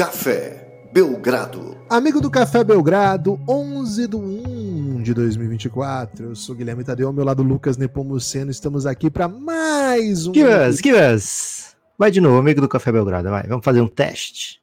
[0.00, 1.76] Café Belgrado.
[1.90, 6.24] Amigo do Café Belgrado, 11 de 1 de 2024.
[6.24, 8.50] Eu sou Guilherme Tadeu, ao meu lado Lucas Nepomuceno.
[8.50, 10.32] Estamos aqui para mais um.
[10.32, 11.76] Givas, Givas.
[11.98, 13.46] Vai de novo, amigo do Café Belgrado, vai.
[13.46, 14.58] Vamos fazer um teste.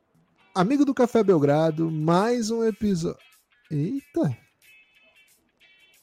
[0.55, 3.19] Amigo do Café Belgrado, mais um episódio.
[3.69, 4.35] Eita!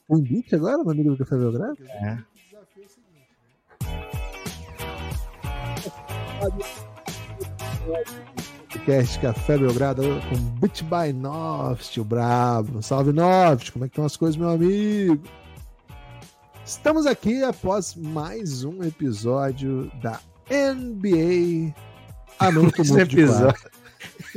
[0.09, 1.75] Um beat agora, no amigo do Café Belgrado?
[1.83, 2.17] É.
[8.85, 12.83] Podcast Café Belgrado com Beat by Noft, o brabo.
[12.83, 15.19] Salve Noft, como é que estão as coisas, meu amigo?
[16.63, 20.19] Estamos aqui após mais um episódio da
[20.51, 21.73] NBA.
[22.53, 23.71] Muito de episódio.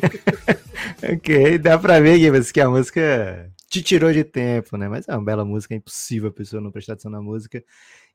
[1.13, 2.19] ok, dá pra ver,
[2.51, 4.89] que a música te tirou de tempo, né?
[4.89, 7.63] Mas é uma bela música, é impossível a pessoa não prestar atenção na música.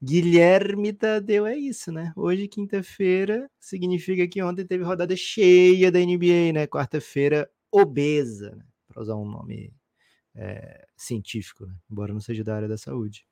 [0.03, 2.11] Guilherme Tadeu é isso, né?
[2.17, 6.67] Hoje, quinta-feira, significa que ontem teve rodada cheia da NBA, né?
[6.67, 8.65] Quarta-feira, obesa, né?
[8.89, 9.73] Pra usar um nome
[10.35, 11.75] é, científico, né?
[11.91, 13.25] Embora não seja da área da saúde.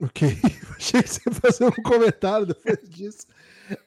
[0.00, 0.28] Ok,
[0.76, 3.26] achei que você ia fazer um comentário depois disso.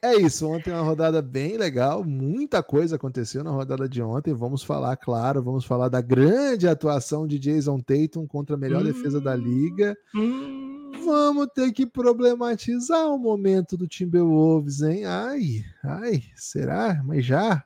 [0.00, 4.32] É isso, ontem uma rodada bem legal, muita coisa aconteceu na rodada de ontem.
[4.32, 9.20] Vamos falar, claro, vamos falar da grande atuação de Jason Tatum contra a melhor defesa
[9.20, 9.96] da liga.
[10.14, 10.72] Hum,
[11.04, 15.04] Vamos ter que problematizar o momento do Timberwolves, hein?
[15.04, 17.02] Ai, ai, será?
[17.04, 17.64] Mas já?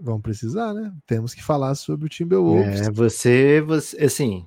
[0.00, 0.92] Vamos precisar, né?
[1.06, 2.82] Temos que falar sobre o Timberwolves.
[2.82, 4.46] É, você, você, assim,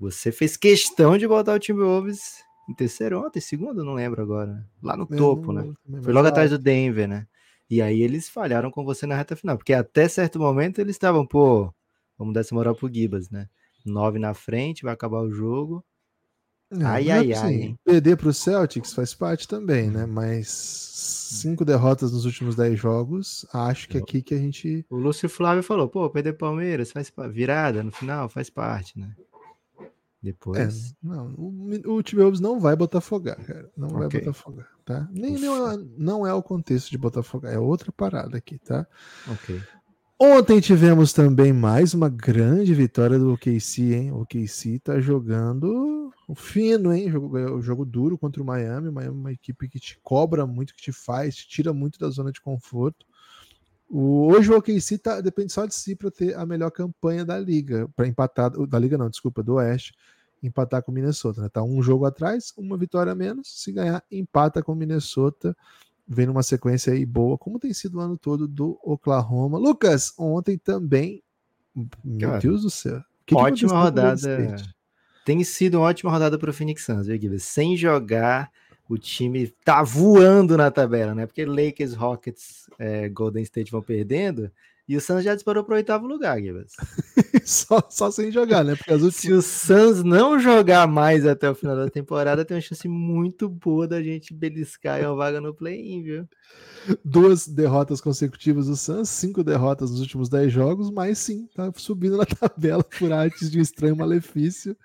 [0.00, 4.66] você fez questão de botar o Timberwolves em terceiro ontem, segundo, não lembro agora.
[4.82, 5.70] Lá no topo, né?
[5.84, 7.26] também Foi logo atrás do Denver, né?
[7.68, 11.26] E aí eles falharam com você na reta final, porque até certo momento eles estavam,
[11.26, 11.72] pô,
[12.18, 13.48] vamos dar essa moral pro Gibas, né?
[13.84, 15.84] Nove na frente, vai acabar o jogo.
[16.72, 17.78] É, Ai, não é ai, assim, ai, hein?
[17.84, 20.06] Perder para o Celtics faz parte também, né?
[20.06, 24.84] Mas cinco derrotas nos últimos dez jogos, acho que é aqui que a gente.
[24.88, 29.14] O Lúcio Flávio falou, pô, perder Palmeiras, faz virada no final, faz parte, né?
[30.22, 30.94] É, Depois.
[31.02, 33.70] não, o, o Timberwolves não vai botafogar, cara.
[33.76, 34.20] Não vai Ok.
[34.20, 35.08] botafogar, tá?
[35.10, 38.86] Nem, nem é- não é o contexto de botafogar, é outra parada aqui, tá?
[39.28, 39.60] Ok.
[40.22, 44.12] Ontem tivemos também mais uma grande vitória do OKC, hein?
[44.12, 47.10] O OKC tá jogando fino, hein?
[47.10, 48.88] Jogo, jogo duro contra o Miami.
[48.88, 51.98] O Miami é uma equipe que te cobra muito, que te faz, te tira muito
[51.98, 53.06] da zona de conforto.
[53.90, 57.36] O- hoje o OKC tá, depende só de si para ter a melhor campanha da
[57.38, 59.92] liga, para empatar, da liga não, desculpa, do Oeste,
[60.42, 61.42] empatar com o Minnesota.
[61.42, 61.48] Né?
[61.48, 63.62] Tá um jogo atrás, uma vitória a menos.
[63.62, 65.56] Se ganhar, empata com o Minnesota
[66.06, 69.58] vem numa sequência aí boa, como tem sido o ano todo do Oklahoma.
[69.58, 71.22] Lucas, ontem também.
[72.04, 73.00] Meu Cara, Deus do céu.
[73.26, 74.56] Que que ótima Golden rodada.
[75.24, 77.38] Tem sido uma ótima rodada para o Phoenix Suns, viu, Guilherme?
[77.38, 78.50] Sem jogar,
[78.90, 81.24] o time tá voando na tabela, né?
[81.24, 84.50] Porque Lakers, Rockets, é, Golden State vão perdendo
[84.88, 86.66] e o Suns já disparou para o oitavo lugar, Guilherme.
[87.46, 88.74] só, só sem jogar, né?
[88.74, 89.14] Porque as últimas.
[89.14, 93.48] Se o Suns não jogar mais até o final da temporada, tem uma chance muito
[93.48, 96.28] boa da gente beliscar uma vaga no play-in, viu?
[97.04, 102.16] duas derrotas consecutivas do Suns, cinco derrotas nos últimos dez jogos, mas sim, tá subindo
[102.16, 104.76] na tabela por artes de um estranho malefício.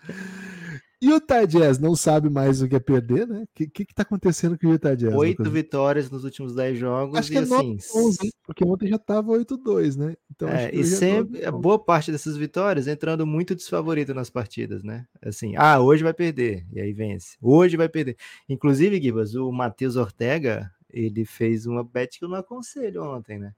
[1.01, 3.43] E o Jazz não sabe mais o que é perder, né?
[3.43, 5.13] O que, que, que tá acontecendo com o Utah Jazz?
[5.13, 7.77] Oito vitórias nos últimos dez jogos Acho que e é assim.
[7.77, 8.31] 9-11, hein?
[8.45, 10.15] porque ontem já tava 8-2, né?
[10.33, 11.61] Então, É, e é sempre, a 9-11.
[11.61, 15.05] boa parte dessas vitórias entrando muito desfavorito nas partidas, né?
[15.21, 17.37] Assim, ah, hoje vai perder, e aí vence.
[17.41, 18.15] Hoje vai perder.
[18.47, 23.53] Inclusive, Gibas, o Matheus Ortega, ele fez uma bet que eu não aconselho ontem, né?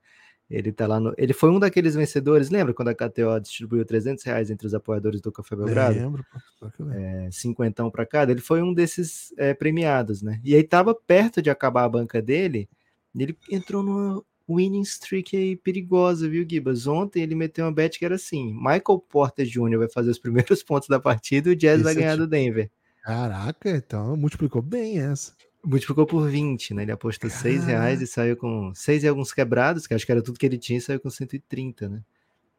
[0.49, 1.13] Ele tá lá no.
[1.17, 5.19] Ele foi um daqueles vencedores, lembra quando a KTO distribuiu 300 reais entre os apoiadores
[5.19, 5.99] do Café Belgrado?
[5.99, 6.25] Lembro,
[6.59, 6.89] pô.
[6.93, 10.39] É, cinquentão para cada, ele foi um desses é, premiados, né?
[10.43, 12.69] E aí tava perto de acabar a banca dele,
[13.13, 16.87] e ele entrou numa winning streak aí perigosa, viu, Gibas?
[16.87, 19.77] Ontem ele meteu uma bet que era assim: Michael Porter Jr.
[19.79, 22.25] vai fazer os primeiros pontos da partida e o Jazz vai Esse é ganhar tipo-
[22.25, 22.71] do Denver.
[23.03, 25.33] Caraca, então multiplicou bem essa.
[25.67, 26.83] Multiplicou por 20, né?
[26.83, 30.21] Ele apostou 6 reais e saiu com 6 e alguns quebrados, que acho que era
[30.21, 32.01] tudo que ele tinha, e saiu com 130, né?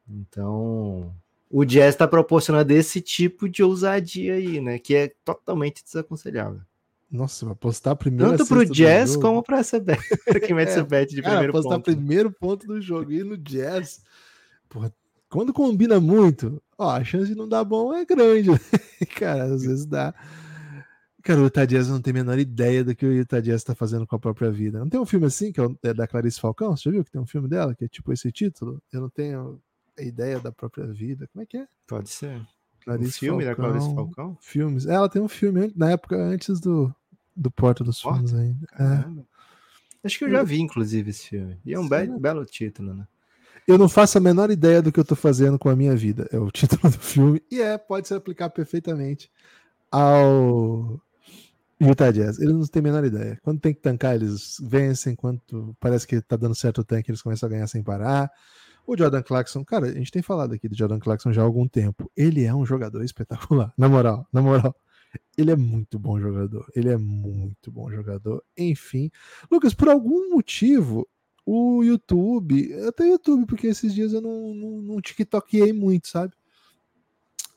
[0.06, 1.14] Então,
[1.50, 4.78] o Jazz está proporcionando esse tipo de ousadia aí, né?
[4.78, 6.60] Que é totalmente desaconselhável.
[7.10, 10.68] Nossa, vai apostar a primeira Tanto pro Jazz como para essa bet, pra quem mete
[10.68, 11.90] É, essa bet de Cara, primeiro apostar ponto.
[11.90, 11.96] né?
[11.96, 14.02] primeiro ponto do jogo e no Jazz.
[14.68, 14.92] Porra,
[15.30, 18.50] quando combina muito, ó, a chance de não dar bom é grande.
[18.52, 18.58] né?
[19.16, 20.14] Cara, às vezes dá.
[21.28, 23.74] Cara, o Utah Jazz não tem a menor ideia do que o Utah Jazz tá
[23.74, 24.78] fazendo com a própria vida.
[24.78, 26.74] Não tem um filme assim, que é é da Clarice Falcão?
[26.74, 28.82] Você já viu que tem um filme dela, que é tipo esse título?
[28.90, 29.60] Eu não tenho
[29.98, 31.28] a ideia da própria vida.
[31.30, 31.66] Como é que é?
[31.86, 32.40] Pode ser.
[32.82, 34.38] Clarice filme da Clarice Falcão?
[34.40, 34.86] Filmes.
[34.86, 36.90] Ela tem um filme na época antes do,
[37.36, 38.20] do Porta dos Porta?
[38.20, 38.66] Fundos ainda.
[38.80, 40.06] É.
[40.06, 41.60] Acho que eu já vi, inclusive, esse filme.
[41.62, 43.06] E é um be belo título, né?
[43.66, 46.26] Eu não faço a menor ideia do que eu tô fazendo com a minha vida.
[46.32, 47.42] É o título do filme.
[47.50, 49.30] E é, pode se aplicar perfeitamente
[49.92, 50.98] ao
[51.80, 52.38] Utah Jazz.
[52.38, 53.38] Eles não têm a menor ideia.
[53.42, 55.14] Quando tem que tancar, eles vencem.
[55.14, 58.30] Quando parece que tá dando certo o tanque, eles começam a ganhar sem parar.
[58.86, 61.68] O Jordan Clarkson, cara, a gente tem falado aqui do Jordan Clarkson já há algum
[61.68, 62.10] tempo.
[62.16, 63.72] Ele é um jogador espetacular.
[63.78, 64.74] Na moral, na moral.
[65.36, 66.66] Ele é muito bom jogador.
[66.74, 68.42] Ele é muito bom jogador.
[68.56, 69.10] Enfim.
[69.50, 71.06] Lucas, por algum motivo,
[71.46, 76.34] o YouTube, até o YouTube, porque esses dias eu não, não, não TikTokei muito, sabe?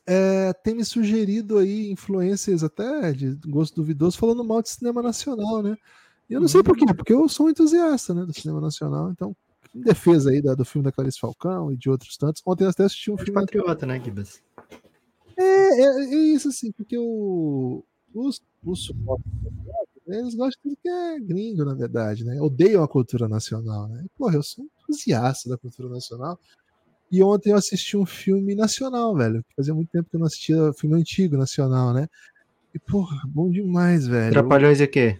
[0.06, 5.62] É, tem me sugerido aí influências até de gosto duvidoso falando mal de cinema nacional,
[5.62, 5.76] né?
[6.28, 9.10] E eu não sei por quê, porque eu sou um entusiasta né, do cinema nacional,
[9.10, 9.36] então,
[9.74, 12.42] em defesa aí da, do filme da Clarice Falcão e de outros tantos.
[12.44, 13.32] Ontem eu até assisti um filme.
[13.32, 14.42] Patriota, né, Gibas?
[15.36, 17.84] É, é, é, isso assim, porque o,
[18.14, 19.30] os, os suportes
[20.06, 22.40] eles gostam de tudo que é gringo, na verdade, né?
[22.40, 24.04] Odeiam a cultura nacional, né?
[24.16, 26.38] Porra, eu sou um entusiasta da cultura nacional.
[27.12, 29.44] E ontem eu assisti um filme nacional, velho.
[29.54, 32.08] Fazia muito tempo que eu não assistia filme antigo nacional, né?
[32.74, 34.32] E, porra, bom demais, velho.
[34.32, 35.18] Trapalhões é quê?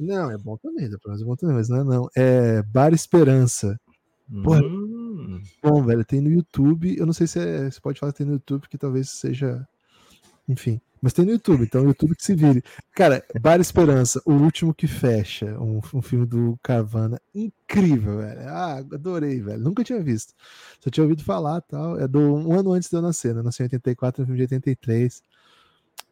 [0.00, 2.08] Não, é bom também, Trapalhões é bom também, mas não é não.
[2.16, 3.78] É Bar Esperança.
[4.42, 5.42] Porra, hum.
[5.62, 6.96] bom, velho, tem no YouTube.
[6.98, 9.68] Eu não sei se é, você pode falar que tem no YouTube, porque talvez seja.
[10.48, 10.80] Enfim.
[11.02, 12.62] Mas tem no YouTube, então o YouTube que se vire.
[12.94, 18.40] Cara, Bar Esperança, o último que fecha, um, um filme do Carvana, incrível, velho.
[18.48, 19.58] Ah, adorei, velho.
[19.60, 20.32] Nunca tinha visto.
[20.78, 21.98] Só tinha ouvido falar tal.
[21.98, 23.42] É do um ano antes de eu nascer, né?
[23.42, 25.22] Nasci em 84, no filme de 83.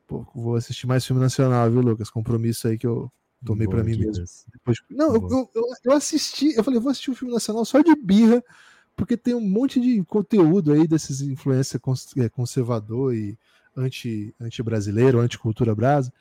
[0.08, 2.10] Pô, vou assistir mais filme nacional, viu, Lucas?
[2.10, 3.08] Compromisso aí que eu
[3.46, 4.24] tomei para mim mesmo.
[4.52, 7.94] Depois, não, eu, eu, eu, assisti, eu falei, vou assistir um filme nacional só de
[7.94, 8.42] birra,
[8.96, 11.80] porque tem um monte de conteúdo aí desses influência
[12.16, 13.38] é, conservador e
[13.76, 16.12] anti, anti-brasileiro, anti-cultura brasa,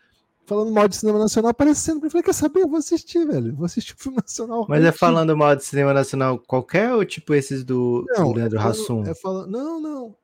[0.50, 2.04] falando mal de cinema nacional, aparecendo.
[2.04, 2.62] Eu falei, quer saber?
[2.62, 3.56] Eu vou assistir, velho.
[3.56, 4.66] Vou assistir o filme nacional.
[4.68, 8.58] Mas é falando mal de cinema nacional qualquer ou tipo esses do, não, do Leandro
[8.58, 9.04] é Hassum?
[9.04, 10.16] É falando, não, não.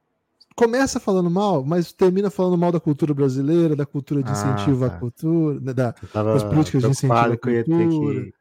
[0.55, 4.85] Começa falando mal, mas termina falando mal da cultura brasileira, da cultura de ah, incentivo
[4.85, 4.95] ah, tá.
[4.95, 8.33] à cultura, né, da, das políticas de incentivo à cultura.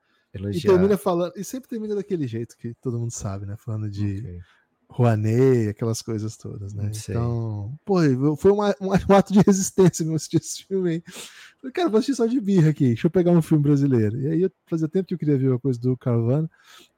[0.53, 3.57] E termina falando, e sempre termina daquele jeito que todo mundo sabe, né?
[3.57, 4.41] Falando de okay.
[4.95, 6.89] Rouanet, aquelas coisas todas, né?
[6.95, 7.97] Então, pô,
[8.37, 11.03] foi um, um, ato de resistência meu assistir esse filme aí.
[11.61, 14.21] Falei, cara, vou assistir só de birra aqui, deixa eu pegar um filme brasileiro.
[14.21, 16.49] E aí fazia tempo que eu queria ver uma coisa do Carvana,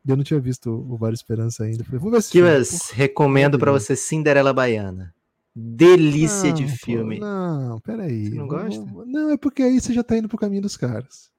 [0.04, 1.84] e eu não tinha visto o Vale Esperança ainda.
[1.84, 2.94] Falei, vou ver se.
[2.94, 5.14] recomendo para você Cinderela Baiana.
[5.54, 7.19] Delícia não, de filme.
[7.19, 8.28] Pô, não, peraí.
[8.28, 8.84] Você não gosta?
[9.06, 11.31] Não, é porque aí você já tá indo pro caminho dos caras.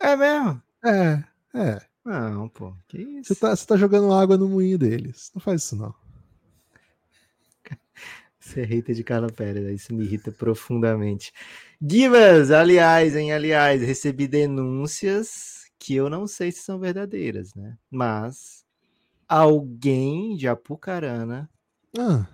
[0.00, 0.62] É mesmo?
[0.82, 1.22] É,
[1.54, 1.91] é.
[2.04, 3.34] Não, pô, que isso?
[3.34, 5.30] Você tá, você tá jogando água no moinho deles.
[5.34, 5.94] Não faz isso, não.
[8.40, 11.32] Você é hater de Carla Pérez, isso me irrita profundamente.
[11.80, 17.78] Givas, aliás, hein, aliás, recebi denúncias que eu não sei se são verdadeiras, né?
[17.88, 18.64] Mas
[19.28, 21.48] alguém de Apucarana
[21.96, 22.26] ah.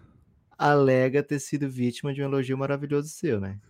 [0.57, 3.61] alega ter sido vítima de um elogio maravilhoso seu, né?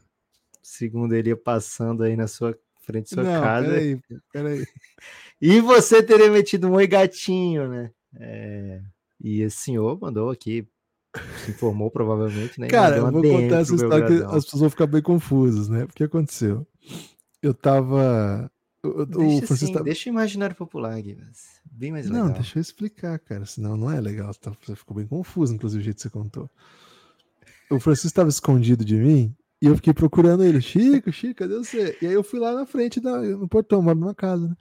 [0.63, 3.69] Segundo ele passando aí na sua frente da sua não, casa.
[3.69, 4.01] Peraí,
[4.33, 4.67] peraí.
[5.41, 7.93] E você teria metido um oi gatinho, né?
[8.17, 8.81] É...
[9.21, 10.67] E esse senhor mandou aqui,
[11.45, 12.67] se informou provavelmente, né?
[12.67, 15.85] Cara, eu vou contar essa história que as pessoas vão ficar bem confusas, né?
[15.85, 16.67] O que aconteceu?
[17.43, 18.51] Eu tava.
[18.85, 21.19] O, deixa, o Francisco assim, deixa o imaginário popular, Gui,
[21.71, 22.27] bem mais legal.
[22.27, 24.33] Não, deixa eu explicar, cara, senão não é legal.
[24.35, 26.51] Tá, você ficou bem confuso, inclusive, o jeito que você contou.
[27.71, 30.61] O Francisco estava escondido de mim e eu fiquei procurando ele.
[30.61, 31.97] Chico, Chico, cadê você?
[32.01, 34.57] E aí eu fui lá na frente, da, no portão, moro numa casa, né?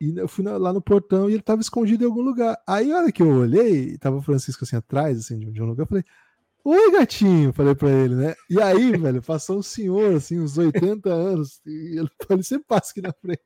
[0.00, 2.58] E eu fui lá no portão e ele tava escondido em algum lugar.
[2.66, 5.84] Aí, a hora que eu olhei, tava o Francisco assim atrás, assim, de um lugar,
[5.84, 6.04] eu falei,
[6.66, 8.34] Oi, gatinho, falei pra ele, né?
[8.48, 12.90] E aí, velho, passou um senhor, assim, uns 80 anos, e ele, ele sempre passa
[12.90, 13.42] aqui na frente.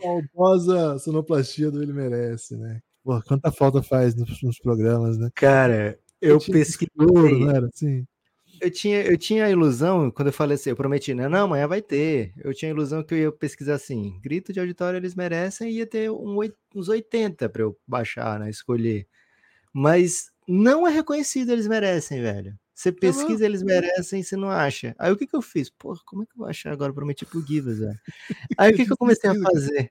[0.00, 2.80] Faltosa sonoplastia do Ele Merece, né?
[3.02, 5.30] Pô, quanta falta faz nos, nos programas, né?
[5.34, 6.92] Cara, eu Tinha pesquisei.
[6.98, 8.06] ouro, não era assim?
[8.60, 11.28] Eu tinha, eu tinha a ilusão, quando eu falei assim, eu prometi, né?
[11.28, 12.32] Não, amanhã vai ter.
[12.38, 15.76] Eu tinha a ilusão que eu ia pesquisar assim, grito de auditório eles merecem, e
[15.76, 16.38] ia ter um,
[16.74, 18.50] uns 80 para eu baixar, né?
[18.50, 19.06] Escolher.
[19.72, 22.58] Mas não é reconhecido eles merecem, velho.
[22.78, 24.94] Você pesquisa eles merecem, você não acha.
[25.00, 25.68] Aí o que que eu fiz?
[25.68, 26.92] Porra, como é que eu vou achar agora?
[26.92, 27.98] Prometi pro Givas, velho.
[28.56, 29.90] Aí o que que eu comecei a fazer?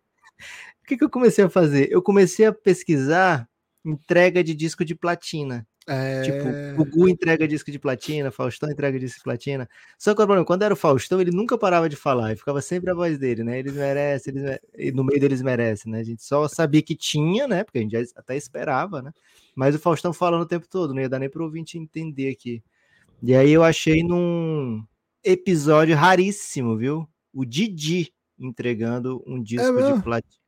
[0.81, 1.91] O que que eu comecei a fazer?
[1.91, 3.45] Eu comecei a pesquisar
[3.83, 5.67] entrega de disco de platina.
[5.85, 6.21] É...
[6.21, 6.47] Tipo,
[6.81, 9.67] o Gugu entrega disco de platina, Faustão entrega disco de platina.
[9.97, 12.61] Só que o problema, quando era o Faustão, ele nunca parava de falar, e ficava
[12.61, 13.59] sempre a voz dele, né?
[13.59, 15.99] Eles merecem, eles mere- e no meio deles merecem, né?
[15.99, 17.65] A gente só sabia que tinha, né?
[17.65, 19.11] Porque a gente até esperava, né?
[19.53, 22.63] Mas o Faustão falando o tempo todo, não ia dar nem pro ouvinte entender aqui.
[23.21, 24.85] E aí eu achei num
[25.23, 27.07] episódio raríssimo, viu?
[27.33, 29.97] O Didi entregando um disco mesmo?
[29.97, 30.46] de platina.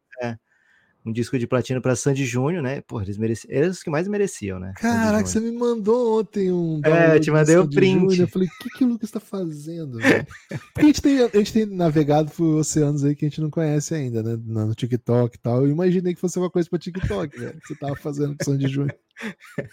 [1.05, 2.81] Um disco de platina para Sandy Júnior, né?
[2.81, 4.73] Pô, eles mereciam, eles os que mais mereciam, né?
[4.75, 6.81] Caraca, você me mandou ontem um.
[6.83, 7.99] É, download te mandei o Sandy print.
[7.99, 9.97] Júnior, Eu falei, o que, que o Lucas tá fazendo?
[9.97, 10.27] velho?
[10.73, 13.49] Porque a gente, tem, a gente tem navegado por oceanos aí que a gente não
[13.49, 14.37] conhece ainda, né?
[14.45, 15.65] No TikTok e tal.
[15.65, 17.59] Eu imaginei que fosse uma coisa pra TikTok, velho.
[17.61, 18.95] que Você tava fazendo com Sandy Júnior.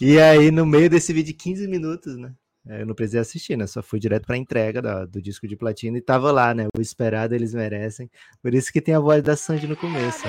[0.00, 2.32] E aí, no meio desse vídeo de 15 minutos, né?
[2.68, 3.66] É, Eu não precisei assistir, né?
[3.66, 6.66] Só fui direto pra entrega da- do disco de platina e tava lá, né?
[6.76, 8.10] O esperado eles merecem.
[8.42, 10.24] Por isso que tem a voz da Sandy no começo.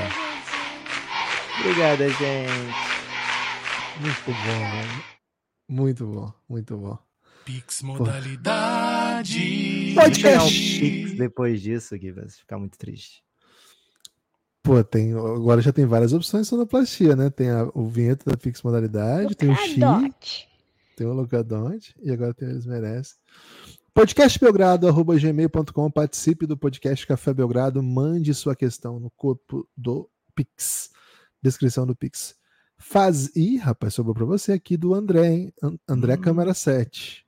[1.59, 2.09] Obrigada, ó.
[2.09, 2.09] gente.
[2.09, 2.87] Obrigada, gente.
[3.99, 5.03] Muito bom, velho.
[5.69, 6.97] Muito bom, muito bom.
[7.43, 9.93] Pix modalidade.
[9.95, 10.79] Pode ganhar um Podcast.
[10.79, 13.23] pix depois disso, Gui, vai ficar muito triste.
[14.61, 17.29] Pô, tem, agora já tem várias opções de sonoplastia, né?
[17.29, 20.46] Tem a, o vinheta da Pix Modalidade, tem o X.
[20.97, 23.15] tem o Locadonte e agora tem o Eles Merecem.
[23.93, 30.89] Podcastbelgrado.gmail.com Participe do podcast Café Belgrado, mande sua questão no corpo do Pix.
[31.41, 32.35] Descrição do Pix.
[32.79, 33.35] Faz.
[33.35, 35.53] Ih, rapaz, sobrou pra você aqui do André, hein?
[35.61, 36.21] An- André Hum.
[36.21, 37.23] câmera 7.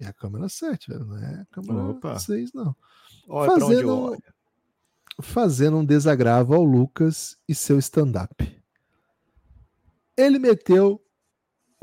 [0.00, 1.04] É a câmera 7, velho.
[1.04, 2.18] Não é a câmera Opa.
[2.18, 2.74] 6, não.
[3.28, 4.22] Olha onde Fazendo- olho.
[5.22, 8.60] fazendo um desagravo ao Lucas e seu stand-up.
[10.16, 11.00] Ele meteu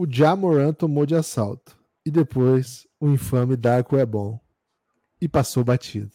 [0.01, 1.77] o Jamoran tomou de assalto.
[2.03, 4.39] E depois o infame Darko é bom.
[5.21, 6.11] E passou batido.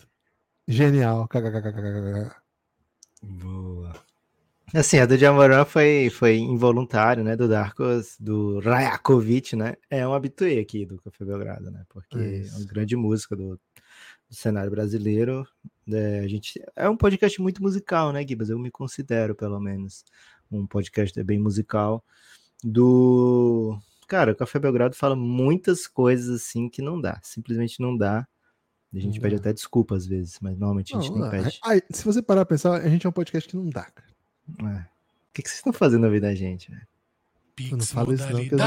[0.67, 1.29] Genial.
[3.23, 3.95] Boa.
[4.75, 7.37] Assim, a do Jamoran foi, foi involuntário, né?
[7.37, 9.77] Do Darkos, do Rajakovic, né?
[9.89, 11.85] É um habituê aqui do Café Belgrado, né?
[11.89, 12.59] Porque é Isso.
[12.59, 13.51] uma grande música do,
[14.29, 15.47] do cenário brasileiro.
[15.87, 18.51] né, a gente, é um podcast muito musical, né, Gibas?
[18.51, 20.05] Eu me considero, pelo menos,
[20.51, 22.05] um podcast bem musical.
[22.65, 23.79] Do.
[24.09, 27.19] Cara, o Café Belgrado fala muitas coisas assim que não dá.
[27.23, 28.27] Simplesmente não dá.
[28.95, 29.41] A gente Não pede dá.
[29.41, 31.59] até desculpa às vezes, mas normalmente a gente Não, nem pede.
[31.65, 34.09] ai, se você parar pra pensar, a gente é um podcast que não dá, cara.
[34.63, 34.79] É.
[34.81, 34.85] O
[35.35, 36.71] que, que vocês estão fazendo na vida da gente?
[36.71, 36.83] velho?
[37.59, 38.67] Eu não Pix falo isso não, que eu não-.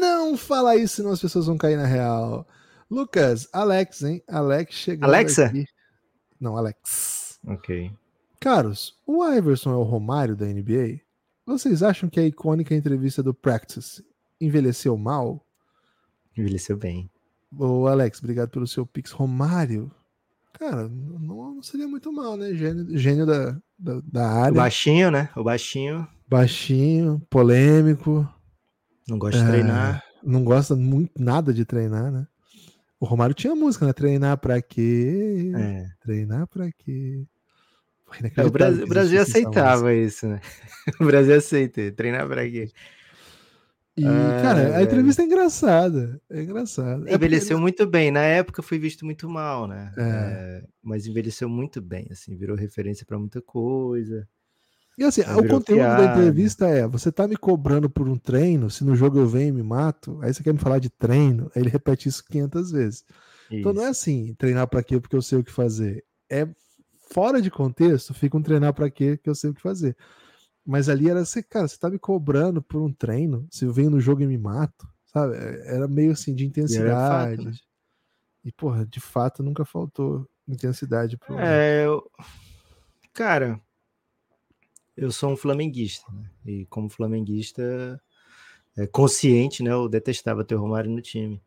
[0.00, 2.46] Não fala isso, senão as pessoas vão cair na real.
[2.90, 4.22] Lucas, Alex, hein?
[4.28, 5.46] Alex chegando Alexa?
[5.46, 5.66] aqui.
[6.40, 7.38] Não, Alex.
[7.46, 7.92] Ok.
[8.40, 11.00] Caros, o Iverson é o Romário da NBA?
[11.46, 14.04] Vocês acham que a icônica entrevista do Practice
[14.40, 15.44] envelheceu mal?
[16.36, 17.10] Envelheceu bem.
[17.56, 19.12] Ô, Alex, obrigado pelo seu pix.
[19.12, 19.90] Romário?
[20.58, 22.52] Cara, não, não seria muito mal, né?
[22.54, 24.52] Gênio, gênio da, da, da O área.
[24.54, 25.28] baixinho, né?
[25.36, 28.26] O baixinho Baixinho, polêmico.
[29.08, 30.02] não gosta de É, treinar.
[30.22, 32.26] Não gosta muito nada de treinar, né?
[32.98, 33.92] O Romário tinha música, né?
[33.92, 35.52] Treinar pra quê?
[35.54, 35.86] É.
[36.00, 37.26] Treinar pra quê?
[38.36, 40.40] É, o Brasil, o Brasil aceitava isso, né?
[41.00, 41.90] O Brasil aceita.
[41.92, 42.70] Treinar pra quê?
[43.96, 46.20] E, Ah, cara, a entrevista é engraçada.
[46.28, 46.90] É engraçada.
[46.92, 48.10] É porque- Envelheceu muito bem.
[48.10, 49.92] Na época foi visto muito mal, né?
[49.96, 50.02] É.
[50.02, 54.28] É, mas envelheceu muito bem, assim, virou referência pra muita coisa.
[54.98, 58.84] E assim, o conteúdo da entrevista é: você tá me cobrando por um treino, se
[58.84, 61.62] no jogo eu venho e me mato, aí você quer me falar de treino, aí
[61.62, 63.04] ele repete isso 500 vezes.
[63.50, 64.00] Então não é Isso.
[64.02, 66.04] assim, treinar pra quê porque eu sei o que fazer.
[66.30, 66.46] É
[67.14, 69.96] fora de contexto, fica um treinar pra quê que eu sei o que fazer.
[70.66, 73.88] Mas ali era assim, cara, você tá me cobrando por um treino, se eu venho
[73.90, 75.36] no jogo e me mato, sabe?
[75.36, 77.44] É- Era meio assim de E era fato, intensidade.
[77.44, 77.52] né?
[78.44, 81.38] E, porra, de fato nunca faltou intensidade pro.
[81.38, 82.10] É, eu-
[83.12, 83.60] cara,
[84.96, 86.28] eu sou um flamenguista, né?
[86.44, 88.00] E como flamenguista
[88.76, 89.70] é, consciente, né?
[89.70, 91.40] Eu detestava ter o Romário no time.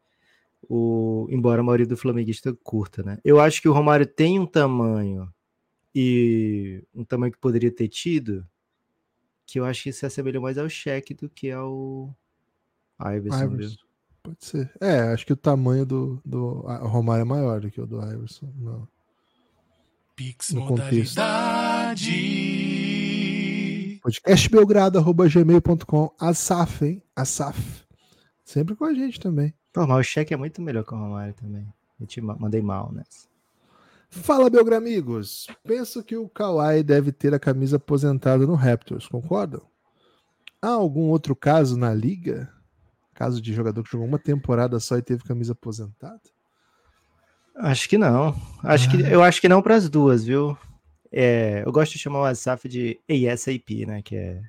[0.70, 3.18] O, embora a maioria do flamenguista curta, né?
[3.24, 5.30] Eu acho que o Romário tem um tamanho
[6.00, 8.46] e um tamanho que poderia ter tido,
[9.46, 12.16] que eu acho que se assemelha mais ao cheque do que ao
[13.02, 13.44] Iverson.
[13.46, 13.78] Iverson.
[14.22, 14.72] Pode ser.
[14.80, 18.52] É, acho que o tamanho do, do Romário é maior do que o do Iverson.
[18.58, 18.88] Não.
[20.16, 21.16] Pix No contexto.
[21.18, 24.00] modalidade.
[24.04, 27.02] Podcastbelgrado.gmail.com Asaf, hein?
[27.16, 27.86] Asaf.
[28.44, 29.54] Sempre com a gente também.
[29.76, 31.66] Mas o cheque é muito melhor que o Romário também.
[32.00, 33.28] Eu te ma- mandei mal nessa.
[34.10, 35.48] Fala, Belgramigos.
[35.64, 39.62] Penso que o Kawhi deve ter a camisa aposentada no Raptors, concordam?
[40.62, 42.52] Há algum outro caso na liga?
[43.14, 46.22] Caso de jogador que jogou uma temporada só e teve camisa aposentada?
[47.56, 48.36] Acho que não.
[48.64, 49.10] Acho que, Ah.
[49.10, 50.58] eu acho que não para as duas, viu?
[51.12, 54.02] É, eu gosto de chamar o WhatsApp de ASAP, né?
[54.02, 54.42] Que é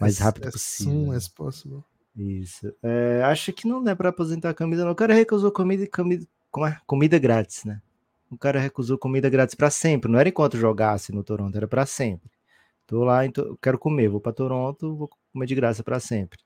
[0.00, 0.92] mais rápido as possível.
[0.92, 1.82] soon as possible.
[2.16, 2.72] Isso.
[2.82, 4.92] É, acho que não é para aposentar a camisa, não.
[4.92, 6.24] O cara recusou comida, comida,
[6.66, 6.76] é?
[6.86, 7.80] comida grátis, né?
[8.32, 10.10] O cara recusou comida grátis para sempre.
[10.10, 12.30] Não era enquanto jogasse no Toronto, era para sempre.
[12.86, 16.38] Tô lá, então, quero comer, vou para Toronto, vou comer de graça para sempre.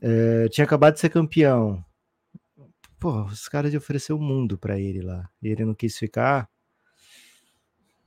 [0.00, 1.84] É, tinha acabado de ser campeão.
[3.00, 5.28] Pô, os caras ofereceu o mundo para ele lá.
[5.42, 6.48] E ele não quis ficar.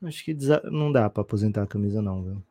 [0.01, 0.33] Acho que
[0.71, 2.43] não dá para aposentar a camisa, não, viu?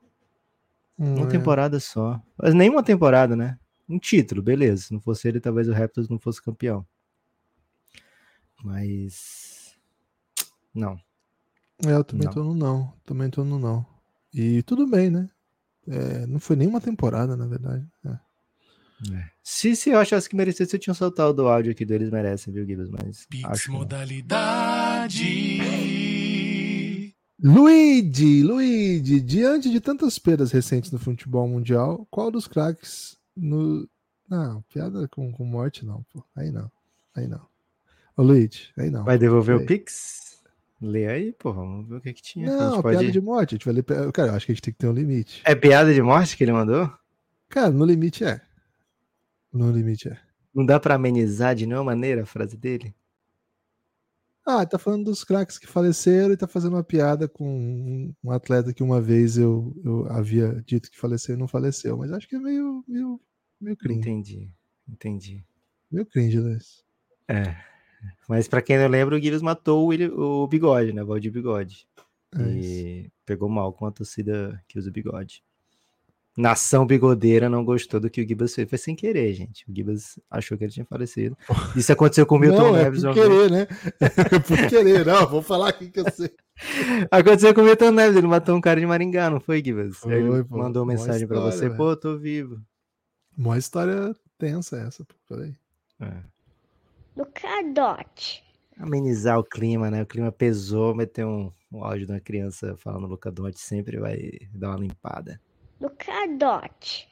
[0.99, 1.31] Uma é.
[1.31, 2.21] temporada só.
[2.37, 3.59] Mas nenhuma temporada, né?
[3.89, 4.83] Um título, beleza.
[4.83, 6.87] Se não fosse ele, talvez o Raptors não fosse campeão.
[8.63, 9.60] Mas.
[10.75, 10.99] Não.
[11.85, 12.33] É, eu também Não.
[12.33, 12.93] tô no não.
[13.05, 13.87] Também tô no não.
[14.33, 15.29] E tudo bem, né?
[15.89, 17.87] É, não foi nenhuma temporada, na verdade.
[18.05, 18.19] É.
[19.43, 22.53] Se, se eu achasse que merecesse, eu tinha soltado o do áudio aqui deles, merecem,
[22.53, 22.91] viu, Gibbs?
[22.91, 23.27] Mas.
[23.27, 25.25] Pix modalidade.
[27.43, 33.89] Luigi, Luigi, diante de tantas perdas recentes no futebol mundial, qual dos craques no.
[34.29, 36.23] Não, piada com, com morte não, pô.
[36.37, 36.71] Aí não.
[37.17, 37.45] Aí não.
[38.17, 39.03] Ô, Luigi, aí não.
[39.05, 39.65] Vai devolver Aí.
[39.65, 40.30] o Pix?
[40.81, 41.57] Lê aí, porra.
[41.57, 42.47] Vamos ver o que, que tinha.
[42.47, 42.97] Não, pode...
[42.97, 43.55] piada de morte.
[43.55, 44.13] A gente vai ler.
[44.13, 45.43] Cara, eu acho que a gente tem que ter um limite.
[45.45, 46.91] É piada de morte que ele mandou?
[47.49, 48.41] Cara, no limite é.
[49.53, 50.19] No limite é.
[50.55, 52.95] Não dá pra amenizar de nenhuma maneira a frase dele?
[54.47, 58.31] Ah, tá falando dos craques que faleceram e tá fazendo uma piada com um, um
[58.31, 61.97] atleta que uma vez eu, eu havia dito que faleceu e não faleceu.
[61.97, 63.21] Mas acho que é meio, meio,
[63.61, 64.01] meio cringe.
[64.01, 64.51] Entendi.
[64.89, 65.45] Entendi.
[65.91, 66.85] Meio cringe, Luiz.
[67.29, 67.55] É.
[68.29, 71.03] Mas pra quem não lembra, o Gibbs matou o, o bigode, né?
[71.03, 71.87] O Valdir Bigode.
[72.39, 75.43] É e pegou mal com a torcida que usa bigode.
[76.37, 78.69] Nação bigodeira não gostou do que o Gibbs fez.
[78.69, 79.69] Foi sem querer, gente.
[79.69, 81.37] O Gibbs achou que ele tinha falecido.
[81.77, 83.01] Isso aconteceu com o Milton não, é Neves.
[83.01, 83.29] por uma vez.
[83.29, 83.67] querer, né?
[84.01, 85.27] É por querer, não.
[85.27, 86.31] Vou falar aqui que eu sei.
[87.11, 88.17] Aconteceu com o Milton Neves.
[88.17, 89.97] Ele matou um cara de Maringá, não foi, Gibbs?
[89.99, 90.57] Foi, ele pô.
[90.57, 91.71] mandou mensagem pra história, você.
[91.71, 92.61] Pô, tô vivo.
[93.37, 95.15] Uma história tensa essa, pô.
[95.29, 95.55] Peraí.
[96.01, 96.40] É.
[97.17, 98.43] do Cadote.
[98.79, 100.03] Amenizar o clima, né?
[100.03, 100.95] O clima pesou.
[100.95, 104.19] Meter um, um áudio de uma criança falando Luca Doncic sempre vai
[104.55, 105.41] dar uma limpada.
[105.79, 107.09] Do Cadote.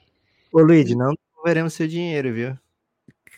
[0.52, 2.58] Ô, Luigi, não devolveremos seu dinheiro, viu?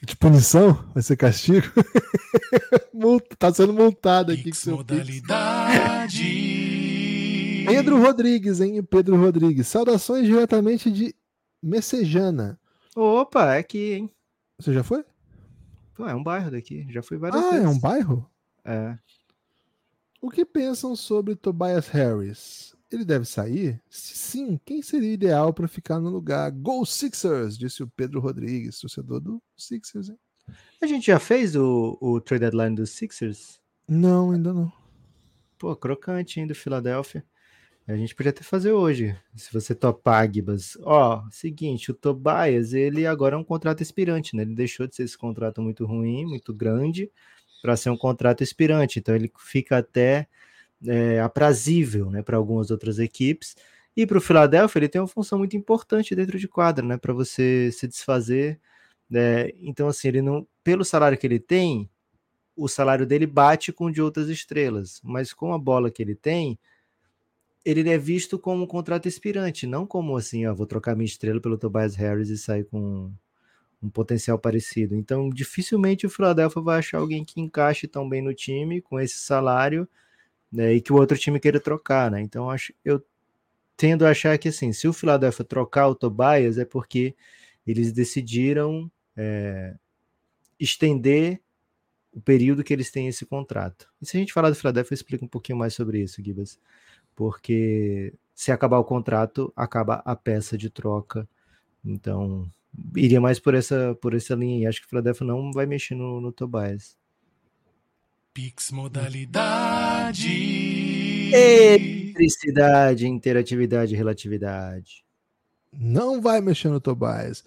[0.03, 0.73] De punição?
[0.95, 1.67] Vai ser castigo?
[3.39, 4.67] Tá sendo multado aqui Pix.
[4.67, 6.23] modalidade.
[7.67, 8.83] Pedro Rodrigues, hein?
[8.83, 9.69] Pedro Rodrigues.
[9.69, 11.15] Saudações diretamente de
[11.63, 12.61] Messejana.
[12.95, 14.11] Opa, é aqui, hein?
[14.59, 15.03] Você já foi?
[16.01, 16.87] Pô, é um bairro daqui.
[16.91, 17.67] Já fui várias Ah, vezes.
[17.67, 18.31] é um bairro?
[18.65, 18.99] É.
[20.19, 22.75] O que pensam sobre Tobias Harris?
[22.91, 23.79] Ele deve sair?
[23.91, 26.51] Se sim, quem seria ideal para ficar no lugar?
[26.53, 30.09] Go Sixers, disse o Pedro Rodrigues, torcedor do Sixers.
[30.09, 30.19] Hein?
[30.81, 33.61] A gente já fez o, o trade deadline dos Sixers?
[33.87, 34.73] Não, ainda não.
[35.59, 37.23] Pô, crocante, hein, do Philadelphia.
[37.91, 40.79] A gente podia até fazer hoje, se você topar, Gibas.
[40.83, 44.43] Ó, seguinte, o Tobias, ele agora é um contrato expirante, né?
[44.43, 47.11] Ele deixou de ser esse contrato muito ruim, muito grande,
[47.61, 49.01] para ser um contrato expirante.
[49.01, 50.29] Então ele fica até
[50.87, 53.57] é, aprazível, né, para algumas outras equipes.
[53.97, 57.13] E para o Philadelphia, ele tem uma função muito importante dentro de quadra, né, para
[57.13, 58.61] você se desfazer.
[59.11, 59.51] né?
[59.61, 61.91] Então, assim, ele não, pelo salário que ele tem,
[62.57, 66.15] o salário dele bate com o de outras estrelas, mas com a bola que ele
[66.15, 66.59] tem,
[67.65, 71.41] ele é visto como um contrato expirante, não como assim, ó, vou trocar minha estrela
[71.41, 73.13] pelo Tobias Harris e sair com
[73.83, 74.95] um potencial parecido.
[74.95, 79.19] Então, dificilmente o Philadelphia vai achar alguém que encaixe tão bem no time com esse
[79.19, 79.89] salário
[80.53, 82.21] né, e que o outro time queira trocar, né?
[82.21, 83.03] Então, acho, eu
[83.77, 87.15] tendo a achar que assim, se o Philadelphia trocar o Tobias é porque
[87.67, 89.75] eles decidiram é,
[90.59, 91.41] estender
[92.13, 93.89] o período que eles têm esse contrato.
[94.03, 96.59] E se a gente falar do Philadelphia, eu explico um pouquinho mais sobre isso, Gibas.
[97.21, 101.29] Porque se acabar o contrato, acaba a peça de troca.
[101.85, 102.51] Então,
[102.97, 104.61] iria mais por essa, por essa linha.
[104.61, 106.97] E acho que o Philadelphia não vai mexer no, no Tobias.
[108.33, 110.31] Pix modalidade.
[111.31, 115.05] Eletricidade, interatividade, relatividade.
[115.71, 117.45] Não vai mexer no Tobias.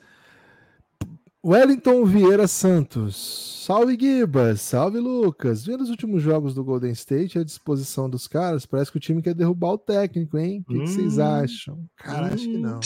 [1.46, 3.64] Wellington Vieira Santos.
[3.66, 5.66] Salve Gibas, salve Lucas.
[5.66, 9.22] Vendo os últimos jogos do Golden State à disposição dos caras, parece que o time
[9.22, 10.64] quer derrubar o técnico, hein?
[10.68, 11.24] O que, que vocês Hum.
[11.24, 11.86] acham?
[11.98, 12.80] Cara, acho que não.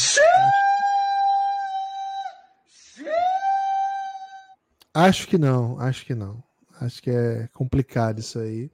[4.94, 6.44] Acho que não, acho que não.
[6.80, 8.70] Acho que é complicado isso aí.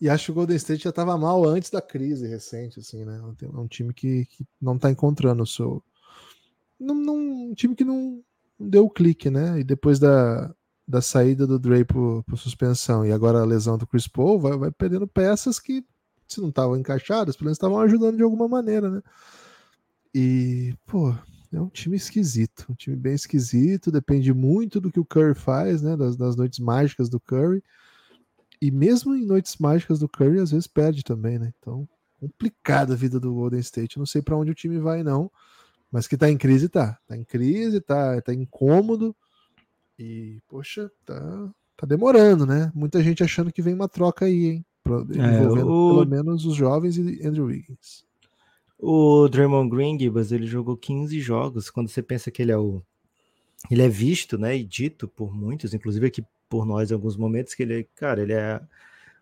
[0.00, 3.20] E acho que o Golden State já estava mal antes da crise recente, assim, né?
[3.42, 5.82] É um time que, que não está encontrando o seu.
[6.78, 8.22] Não, não- um time que não
[8.60, 9.60] deu o clique, né?
[9.60, 10.54] E depois da,
[10.86, 14.58] da saída do Dre por, por suspensão e agora a lesão do Chris Paul, vai,
[14.58, 15.84] vai perdendo peças que,
[16.28, 19.02] se não estavam encaixadas, pelo menos estavam ajudando de alguma maneira, né?
[20.14, 21.14] E, pô,
[21.52, 25.80] é um time esquisito, um time bem esquisito, depende muito do que o Curry faz,
[25.80, 25.96] né?
[25.96, 27.62] Das, das noites mágicas do Curry.
[28.60, 31.52] E mesmo em noites mágicas do Curry, às vezes perde também, né?
[31.58, 33.98] Então, complicada a vida do Golden State.
[33.98, 35.30] Não sei para onde o time vai, não.
[35.90, 36.98] Mas que tá em crise, tá.
[37.06, 39.14] Tá em crise, tá, tá incômodo.
[39.98, 42.70] E, poxa, tá, tá demorando, né?
[42.74, 44.64] Muita gente achando que vem uma troca aí, hein?
[44.82, 48.04] Pro- Envolvendo o- pelo menos os jovens e Andrew Wiggins.
[48.78, 51.68] O Draymond Green, Gibas, ele jogou 15 jogos.
[51.68, 52.82] Quando você pensa que ele é o.
[53.70, 54.56] Ele é visto, né?
[54.56, 58.32] E dito por muitos, inclusive aqui por nós em alguns momentos, que ele, cara, ele
[58.32, 58.56] é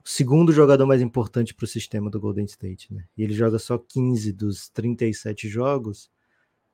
[0.04, 3.04] o segundo jogador mais importante para o sistema do Golden State, né?
[3.16, 6.08] E ele joga só 15 dos 37 jogos.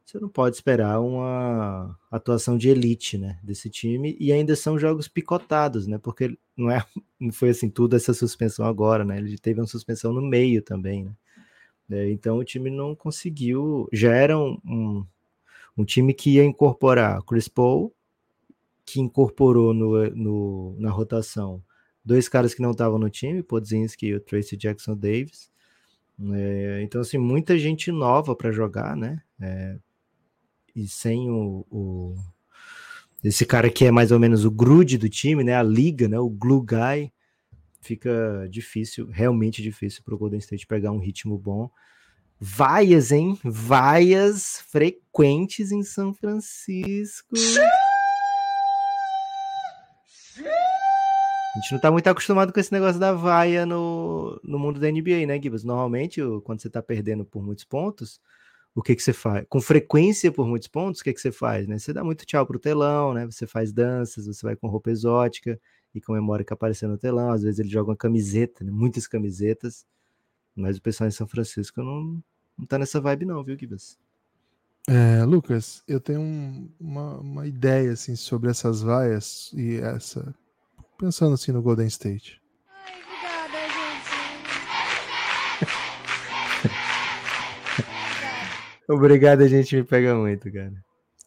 [0.05, 3.39] Você não pode esperar uma atuação de elite, né?
[3.43, 4.17] Desse time.
[4.21, 5.99] E ainda são jogos picotados, né?
[5.99, 6.85] Porque não, é,
[7.19, 9.19] não foi assim tudo essa suspensão agora, né?
[9.19, 11.13] Ele teve uma suspensão no meio também, né?
[11.91, 13.89] É, então o time não conseguiu.
[13.93, 15.07] Já era um, um,
[15.79, 17.95] um time que ia incorporar Chris Paul,
[18.85, 21.63] que incorporou no, no, na rotação
[22.05, 25.51] dois caras que não estavam no time, Podzinski e o Tracy Jackson Davis.
[26.33, 29.23] É, então, assim, muita gente nova para jogar, né?
[29.41, 29.79] É,
[30.75, 32.17] e sem o, o-
[33.23, 35.57] esse cara que é mais ou menos o grude do time, né?
[35.57, 36.19] A liga, né?
[36.19, 37.13] O glue guy.
[37.81, 41.71] Fica difícil, realmente difícil para o Golden State pegar um ritmo bom.
[42.41, 43.39] Vaias, hein?
[43.45, 47.35] Vaias frequentes em São Francisco.
[51.55, 54.91] A gente não tá muito acostumado com esse negócio da vaia no, no mundo da
[54.91, 55.63] NBA, né, Gibbs?
[55.63, 58.21] Normalmente, quando você tá perdendo por muitos pontos,
[58.75, 59.47] o que que você faz?
[59.49, 61.79] Com frequência por muitos pontos, o que que você faz, né?
[61.79, 63.25] Você dá muito tchau pro telão, né?
[63.27, 65.61] Você faz danças, você vai com roupa exótica
[65.95, 67.31] e comemora que apareceu no telão.
[67.31, 68.71] Às vezes ele joga uma camiseta, né?
[68.73, 69.87] Muitas camisetas.
[70.57, 72.23] Mas o pessoal em São Francisco não,
[72.59, 73.99] não tá nessa vibe não, viu, Gibbs?
[74.89, 80.35] É, Lucas, eu tenho um- uma, uma ideia assim sobre essas vaias e essa
[80.99, 82.41] pensando assim no Golden State.
[88.89, 90.73] Obrigado, a gente me pega muito, cara.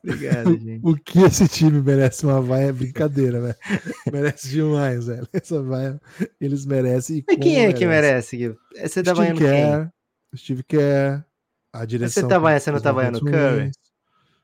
[0.03, 0.81] Obrigado, gente.
[0.85, 3.55] O que esse time merece uma vaia é brincadeira, velho.
[4.11, 5.27] merece demais, velho.
[5.33, 5.99] Essa vaia
[6.39, 7.17] eles merecem.
[7.19, 8.59] E Mas quem é que merece, Gibbs?
[8.79, 9.91] Você tá vaiando quem?
[10.35, 11.23] Steve Kerr,
[11.73, 12.27] a direção.
[12.27, 13.71] tá que vai- você não tá vaiando o Curry?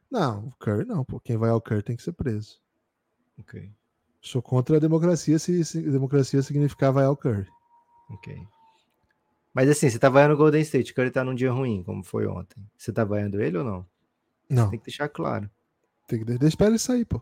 [0.09, 1.19] Não, o Curry não, pô.
[1.19, 2.57] Quem vai ao Curry tem que ser preso.
[3.39, 3.69] Ok,
[4.21, 7.45] Sou contra a democracia se, se democracia significar vai ao Curry.
[8.09, 8.35] ok.
[9.53, 12.03] Mas assim, você tá vaiando o Golden State, que ele tá num dia ruim, como
[12.03, 12.57] foi ontem.
[12.77, 13.85] Você tá vaiando ele ou não?
[14.49, 15.49] Não, Tem que deixar claro.
[16.07, 17.21] tem que deixar pra ele sair, pô.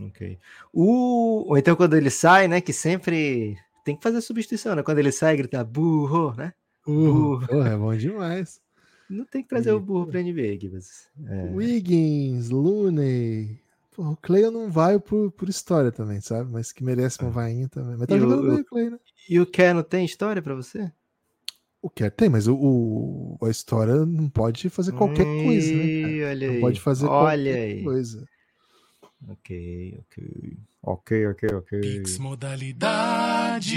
[0.00, 0.38] Ok.
[0.72, 1.50] O...
[1.50, 2.60] Ou então quando ele sai, né?
[2.60, 4.82] Que sempre tem que fazer a substituição, né?
[4.82, 6.52] Quando ele sai, grita burro, né?
[6.86, 7.46] Burro.
[7.46, 8.60] porra, é bom demais.
[9.10, 11.06] Não tem que trazer o burro pra NBA, Gibbs.
[11.28, 11.50] É.
[11.52, 13.60] Wiggins, Looney.
[13.94, 16.50] Porra, o Clay eu não vai por, por história também, sabe?
[16.50, 17.94] Mas que merece uma vainha também.
[17.98, 18.98] Mas tá E o- jogando bem o- o Clay, né?
[19.28, 20.90] E o Kerr não tem história pra você?
[21.82, 25.84] O que tem, mas o, o- a história não pode fazer qualquer coisa, né?
[26.30, 26.60] Olha Não aí.
[26.60, 27.82] pode fazer Olha qualquer aí.
[27.82, 28.28] coisa.
[29.28, 30.58] Ok, ok.
[30.84, 31.80] Ok, ok, ok.
[31.80, 33.76] Pix modalidade.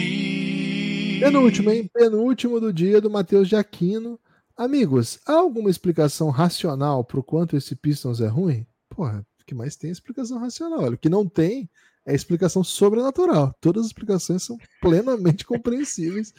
[1.20, 1.90] Penúltimo, hein?
[1.92, 4.20] Penúltimo do dia do Matheus de Aquino.
[4.56, 8.66] Amigos, há alguma explicação racional pro quanto esse Pistons é ruim?
[8.90, 10.80] Porra, o que mais tem é explicação racional.
[10.82, 11.70] Olha, o que não tem
[12.06, 13.54] é explicação sobrenatural.
[13.60, 16.34] Todas as explicações são plenamente compreensíveis.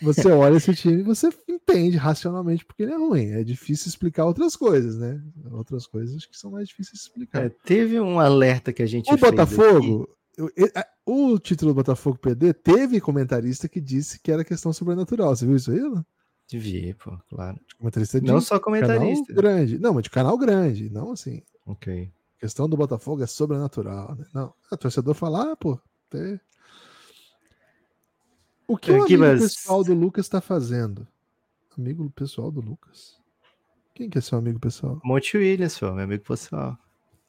[0.00, 3.30] Você olha esse time e você entende racionalmente porque ele é ruim.
[3.32, 5.20] É difícil explicar outras coisas, né?
[5.50, 7.44] Outras coisas acho que são mais difíceis de explicar.
[7.46, 11.76] É, teve um alerta que a gente o Botafogo, eu- e- a- o título do
[11.76, 15.34] Botafogo PD teve comentarista que disse que era questão sobrenatural.
[15.34, 15.80] Você viu isso aí?
[15.80, 16.04] Não?
[16.48, 17.58] Devia, pô, claro.
[17.78, 19.32] Comentarista de Não só canal comentarista.
[19.32, 19.78] grande.
[19.78, 20.90] Não, mas de canal grande.
[20.90, 21.42] Não assim.
[21.66, 22.10] Ok.
[22.44, 24.14] A questão do Botafogo é sobrenatural.
[24.16, 24.26] Né?
[24.34, 24.52] Não.
[24.70, 25.80] O torcedor fala, ah, pô.
[26.10, 26.38] tem-
[28.68, 31.08] O que É, o amigo Gibas- pessoal do Lucas está fazendo?
[31.78, 33.16] Amigo pessoal do Lucas?
[33.94, 35.00] Quem que é seu amigo pessoal?
[35.02, 36.76] Monte Williams, meu amigo pessoal.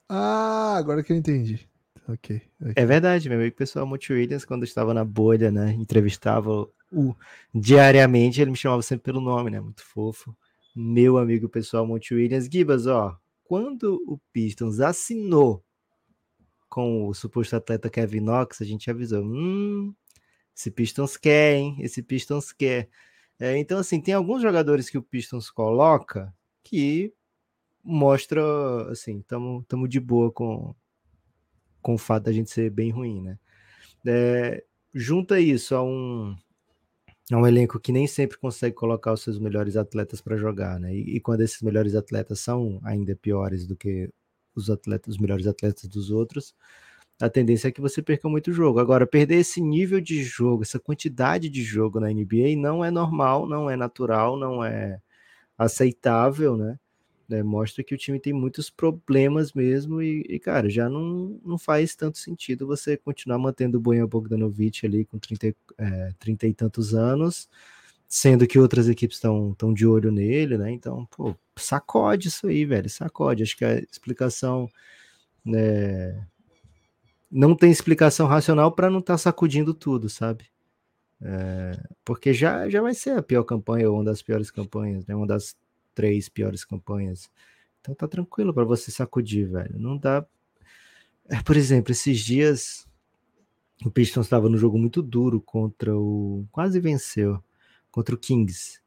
[0.10, 1.66] Ah, agora que eu entendi.
[2.10, 2.42] Ok.
[2.62, 2.74] ok.
[2.76, 5.72] É verdade, meu amigo pessoal Monte Williams, quando estava na bolha, né?
[5.72, 7.16] Entrevistava o
[7.54, 9.62] diariamente, ele me chamava sempre pelo nome, né?
[9.62, 10.36] Muito fofo.
[10.76, 12.50] Meu amigo pessoal Monte Williams.
[12.52, 15.64] Gibas, ó, quando o Pistons assinou
[16.68, 19.94] com o suposto atleta Kevin Knox, a gente avisou: hum,
[20.56, 21.78] esse Pistons quer, hein?
[21.80, 22.90] Esse Pistons quer.
[23.40, 27.14] É, então, assim, tem alguns jogadores que o Pistons coloca que
[27.84, 28.42] mostra,
[28.90, 30.74] assim, estamos de boa com,
[31.82, 33.40] com o fato da gente ser bem ruim, né?
[34.06, 36.36] É, junta isso a um,
[37.32, 40.96] a um elenco que nem sempre consegue colocar os seus melhores atletas para jogar, né?
[40.96, 44.10] E, e quando esses melhores atletas são ainda piores do que
[44.56, 46.54] os atletas, os melhores atletas dos outros,
[47.22, 48.80] a tendência é que você perca muito jogo.
[48.80, 53.48] Agora, perder esse nível de jogo, essa quantidade de jogo na NBA não é normal,
[53.48, 55.00] não é natural, não é
[55.58, 56.78] aceitável, né?
[57.30, 61.58] É, mostra que o time tem muitos problemas mesmo e, e, cara, já não, não
[61.58, 66.54] faz tanto sentido você continuar mantendo o Bojan Bogdanovic ali com 30, é, 30 e
[66.54, 67.50] tantos anos,
[68.08, 70.72] sendo que outras equipes estão de olho nele, né?
[70.72, 73.42] Então, pô, sacode isso aí, velho, sacode.
[73.44, 74.70] Acho que a explicação
[75.44, 76.28] né,
[77.32, 80.46] não tem explicação racional para não estar tá sacudindo tudo, sabe?
[81.22, 81.72] É,
[82.04, 85.16] porque já, já vai ser a pior campanha, ou uma das piores campanhas, né?
[85.16, 85.56] Uma das
[85.96, 87.32] três piores campanhas.
[87.82, 89.80] Então tá tranquilo para você sacudir, velho.
[89.80, 90.26] Não dá.
[91.28, 92.86] É, por exemplo, esses dias
[93.84, 96.46] o Pistons estava no jogo muito duro contra o.
[96.52, 97.44] Quase venceu.
[97.92, 98.80] Contra o Kings.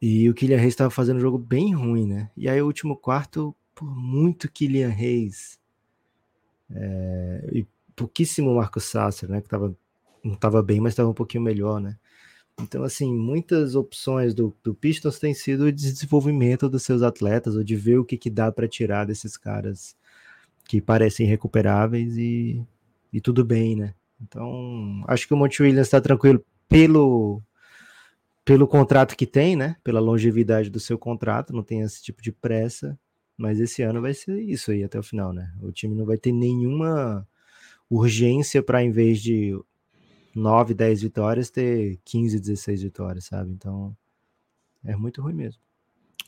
[0.00, 2.30] E o Kylian Reis estava fazendo um jogo bem ruim, né?
[2.36, 5.60] E aí o último quarto, por muito Kylian Reis.
[6.70, 9.40] É, e pouquíssimo Marco Sasser, né?
[9.40, 9.76] Que tava,
[10.24, 11.96] não estava bem, mas estava um pouquinho melhor, né?
[12.60, 17.64] Então, assim, muitas opções do, do Pistons têm sido o desenvolvimento dos seus atletas, ou
[17.64, 19.96] de ver o que, que dá para tirar desses caras
[20.66, 22.64] que parecem recuperáveis e,
[23.12, 23.94] e tudo bem, né?
[24.20, 27.42] Então, acho que o Monte Williams está tranquilo pelo,
[28.44, 29.76] pelo contrato que tem, né?
[29.82, 32.98] Pela longevidade do seu contrato, não tem esse tipo de pressa,
[33.36, 35.52] mas esse ano vai ser isso aí até o final, né?
[35.60, 37.26] O time não vai ter nenhuma
[37.90, 39.52] urgência para, em vez de
[40.34, 43.52] 9, 10 vitórias, ter 15, 16 vitórias, sabe?
[43.52, 43.96] Então,
[44.84, 45.60] é muito ruim mesmo.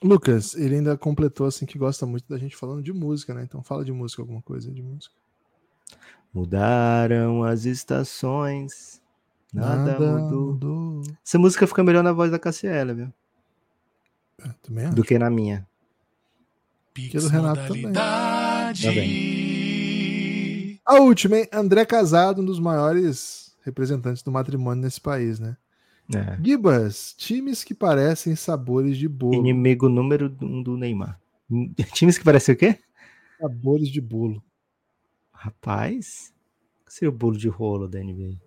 [0.02, 3.42] Lucas, ele ainda completou assim que gosta muito da gente falando de música, né?
[3.42, 5.14] Então fala de música, alguma coisa de música.
[6.32, 9.00] Mudaram as estações,
[9.52, 10.52] nada, Nada mudou.
[10.52, 11.02] mudou.
[11.24, 13.12] Essa música fica melhor na voz da Cassiela, viu?
[14.44, 14.96] É, também acho.
[14.96, 15.66] Do que na minha.
[16.96, 17.86] É do Renato também.
[17.86, 18.88] Modalidade.
[20.84, 21.48] A última, hein?
[21.52, 25.56] André Casado, um dos maiores representantes do matrimônio nesse país, né?
[26.14, 26.42] É.
[26.42, 29.34] Gibas, times que parecem sabores de bolo.
[29.34, 31.18] Inimigo número um do Neymar.
[31.94, 32.78] Times que parecem o quê?
[33.40, 34.42] Sabores de bolo.
[35.32, 36.32] Rapaz,
[36.84, 38.38] qual seria o bolo de rolo da NBA?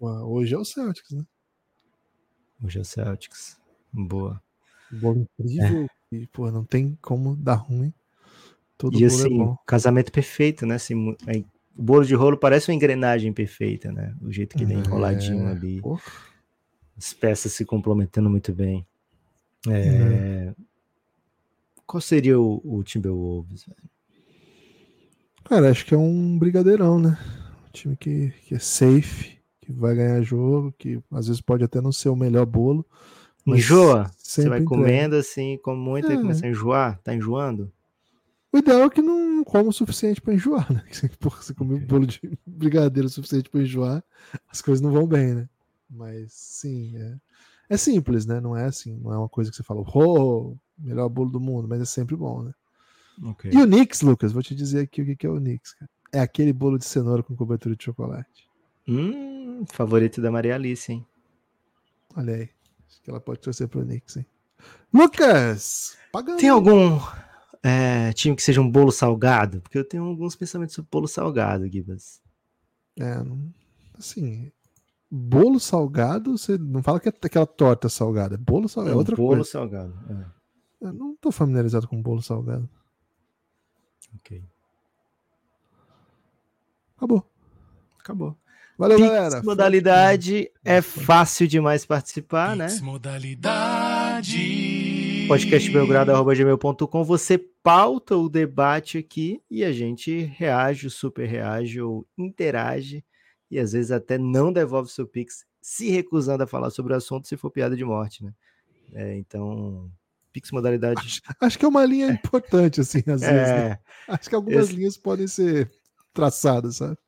[0.00, 1.24] Ué, Hoje é o Celtics, né?
[2.62, 3.60] Hoje é o Celtics.
[3.92, 4.42] Boa.
[4.90, 5.86] Bolo incrível.
[6.10, 7.92] E, pô, não tem como dar ruim.
[8.76, 9.56] Todo e bolo assim, é bom.
[9.66, 10.76] casamento perfeito, né?
[10.76, 11.16] Assim,
[11.76, 14.14] o bolo de rolo parece uma engrenagem perfeita, né?
[14.20, 15.80] O jeito que ele é enroladinho É, ali.
[15.80, 15.98] pô.
[16.96, 18.86] as peças se complementando muito bem.
[19.68, 20.52] É,
[21.86, 23.66] Qual seria o, o Timberwolves?
[25.44, 27.18] Cara, acho que é um brigadeirão, né?
[27.68, 31.80] Um time que, que é safe, que vai ganhar jogo, que às vezes pode até
[31.80, 32.86] não ser o melhor bolo.
[33.46, 34.10] Enjoa?
[34.16, 34.64] Você vai entrega.
[34.82, 36.16] comendo assim, come muito e É.
[36.16, 37.00] começa a enjoar?
[37.02, 37.72] Tá enjoando?
[38.52, 40.84] O ideal é que não coma o suficiente pra enjoar, né?
[40.90, 44.02] Se porra, você comer um bolo de brigadeiro o suficiente pra enjoar,
[44.48, 45.48] as coisas não vão bem, né?
[45.88, 47.16] Mas sim, é,
[47.70, 48.40] é simples, né?
[48.40, 51.68] Não é assim, não é uma coisa que você fala, oh, melhor bolo do mundo,
[51.68, 52.52] mas é sempre bom, né?
[53.24, 53.50] Ok.
[53.52, 55.90] E o Nix, Lucas, vou te dizer aqui o que é o Nix, cara.
[56.12, 58.48] É aquele bolo de cenoura com cobertura de chocolate.
[58.88, 61.06] Hum, favorito da Maria Alice, hein?
[62.16, 62.50] Olha aí.
[62.88, 64.26] Acho que ela pode torcer pro Knicks, hein?
[64.92, 65.96] Lucas!
[66.10, 66.38] Pagando.
[66.38, 66.98] Tem algum
[67.62, 69.60] é, time que seja um bolo salgado?
[69.60, 72.20] Porque eu tenho alguns pensamentos sobre bolo salgado, Gibas.
[72.98, 73.16] É,
[73.98, 74.50] assim,
[75.10, 78.36] bolo salgado, você não fala que é aquela torta salgada.
[78.38, 79.50] Bolo salgado é outra bolo coisa.
[79.50, 79.94] salgado.
[80.08, 82.68] é, Eu não tô familiarizado com bolo salgado.
[84.16, 84.42] ok.
[86.96, 87.26] Acabou.
[87.98, 88.36] Acabou.
[88.78, 89.42] Valeu, Pix galera.
[89.42, 92.66] modalidade é fácil demais participar, né?
[92.66, 94.38] Pix modalidade.
[95.30, 103.04] podcastbelgrado.gmail.com Você pauta o debate aqui e a gente reage, super reage ou interage
[103.48, 107.28] e às vezes até não devolve seu Pix se recusando a falar sobre o assunto
[107.28, 108.32] se for piada de morte, né?
[108.92, 109.88] É, então,
[110.32, 111.00] Pix modalidade.
[111.00, 113.28] Acho, acho que é uma linha importante, assim, às vezes.
[113.30, 113.68] né?
[113.70, 115.70] É, Acho que algumas esse- linhas podem ser
[116.12, 116.98] traçadas, sabe?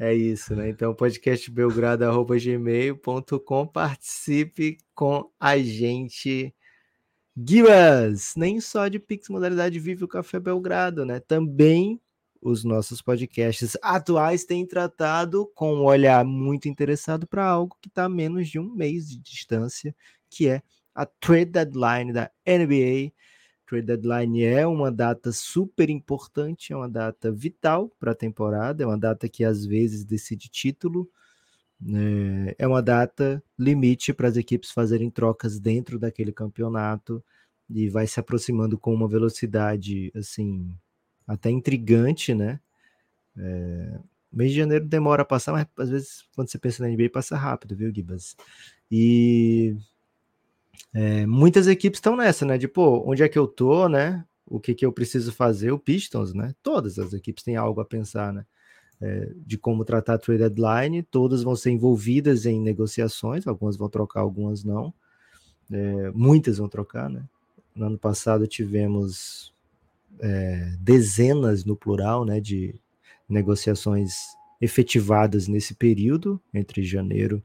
[0.00, 0.68] é isso, né?
[0.68, 6.52] Então, podcastbelgrado.gmail.com participe com a gente.
[7.36, 11.20] Gibas, nem só de Pix modalidade vive o Café Belgrado, né?
[11.20, 12.00] Também
[12.42, 18.04] os nossos podcasts atuais têm tratado com um olhar muito interessado para algo que está
[18.04, 19.94] a menos de um mês de distância,
[20.28, 20.62] que é
[20.94, 23.12] a trade deadline da NBA.
[23.66, 28.86] Trade deadline é uma data super importante, é uma data vital para a temporada, é
[28.86, 31.08] uma data que às vezes decide título?
[32.58, 37.24] É uma data limite para as equipes fazerem trocas dentro daquele campeonato
[37.68, 40.74] e vai se aproximando com uma velocidade assim
[41.26, 42.60] até intrigante, né?
[43.36, 44.00] É,
[44.32, 47.36] mês de janeiro demora a passar, mas às vezes quando você pensa na NBA passa
[47.36, 48.36] rápido, viu, Gibas?
[48.90, 49.76] E
[50.92, 52.58] é, muitas equipes estão nessa, né?
[52.58, 54.24] De pô, onde é que eu tô, né?
[54.46, 55.70] O que, que eu preciso fazer?
[55.70, 56.54] O Pistons, né?
[56.62, 58.44] Todas as equipes têm algo a pensar, né?
[59.02, 63.88] É, de como tratar a trade deadline, todas vão ser envolvidas em negociações, algumas vão
[63.88, 64.92] trocar, algumas não.
[65.70, 67.24] É, muitas vão trocar, né?
[67.74, 69.54] No ano passado tivemos
[70.18, 72.40] é, dezenas no plural, né?
[72.40, 72.74] De
[73.28, 77.42] negociações efetivadas nesse período, entre janeiro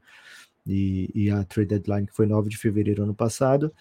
[0.68, 3.72] e, e a trade deadline, que foi 9 de fevereiro ano passado.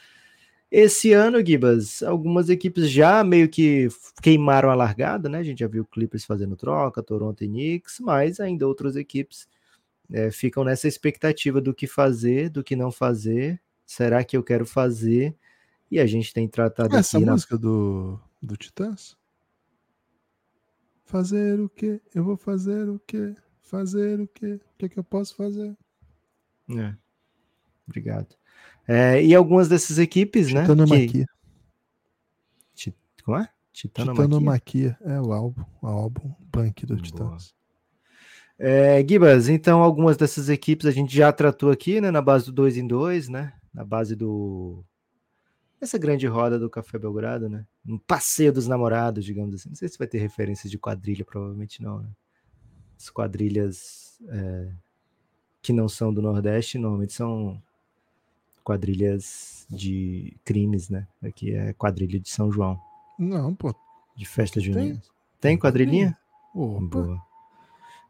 [0.77, 3.87] Esse ano, Gibas, algumas equipes já meio que
[4.21, 5.39] queimaram a largada, né?
[5.39, 9.47] A gente já viu o Clippers fazendo troca, Toronto e Knicks, mas ainda outras equipes
[10.11, 13.63] é, ficam nessa expectativa do que fazer, do que não fazer.
[13.87, 15.37] Será que eu quero fazer?
[15.89, 19.17] E a gente tem tratado Essa aqui na música do, do Titãs?
[21.05, 22.01] Fazer o quê?
[22.13, 23.33] Eu vou fazer o quê?
[23.63, 24.55] Fazer o quê?
[24.55, 25.77] O que, que eu posso fazer?
[26.77, 26.97] É.
[27.87, 28.35] Obrigado.
[28.87, 30.61] É, e algumas dessas equipes, né?
[30.61, 30.73] Que...
[30.73, 31.27] Titanomaquia.
[32.75, 32.95] Ti-
[33.25, 33.49] Como é?
[33.73, 34.25] Titanomaquia.
[34.25, 34.99] Titanomaquia.
[35.03, 36.97] É o álbum, o álbum punk do.
[36.97, 37.55] Titãs.
[38.59, 42.11] É, Gibas, então algumas dessas equipes a gente já tratou aqui, né?
[42.11, 43.53] Na base do 2 em 2, né?
[43.73, 44.85] Na base do.
[45.81, 47.67] Essa grande roda do Café Belgrado, né?
[47.87, 49.71] Um passeio dos namorados, digamos assim.
[49.71, 52.09] Não sei se vai ter referências de quadrilha, provavelmente não, né?
[52.97, 54.73] As quadrilhas é,
[55.61, 57.61] que não são do Nordeste, normalmente são
[58.65, 61.07] quadrilhas de crimes, né?
[61.23, 62.79] Aqui é quadrilha de São João,
[63.19, 63.75] Não, pô.
[64.17, 64.73] de festa Tem.
[64.73, 65.03] junina.
[65.41, 66.17] Tem quadrilhinha?
[66.55, 66.81] Opa.
[66.87, 67.23] Boa.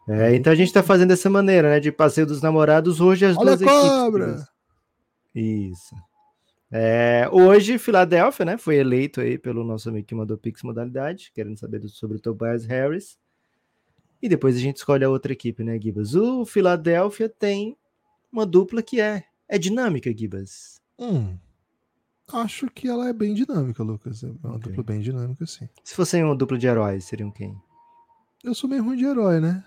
[0.08, 1.80] É, então a gente tá fazendo dessa maneira, né?
[1.80, 3.80] De passeio dos namorados, hoje as Olha duas a equipes.
[3.90, 4.26] cobra!
[4.28, 4.48] Gibas.
[5.34, 5.96] Isso.
[6.70, 8.58] É, hoje, Filadélfia, né?
[8.58, 12.64] Foi eleito aí pelo nosso amigo que mandou Pix Modalidade, querendo saber sobre o Tobias
[12.66, 13.18] Harris.
[14.20, 16.14] E depois a gente escolhe a outra equipe, né, Gibas?
[16.14, 17.76] O Filadélfia tem
[18.32, 20.80] uma dupla que é, é dinâmica, Gibas.
[20.98, 21.36] Hum.
[22.32, 24.22] Acho que ela é bem dinâmica, Lucas.
[24.24, 24.62] É uma Ok.
[24.70, 25.68] dupla bem dinâmica, sim.
[25.82, 27.54] Se fossem uma dupla de heróis, seriam quem?
[28.42, 29.64] Eu sou meio ruim de herói, né?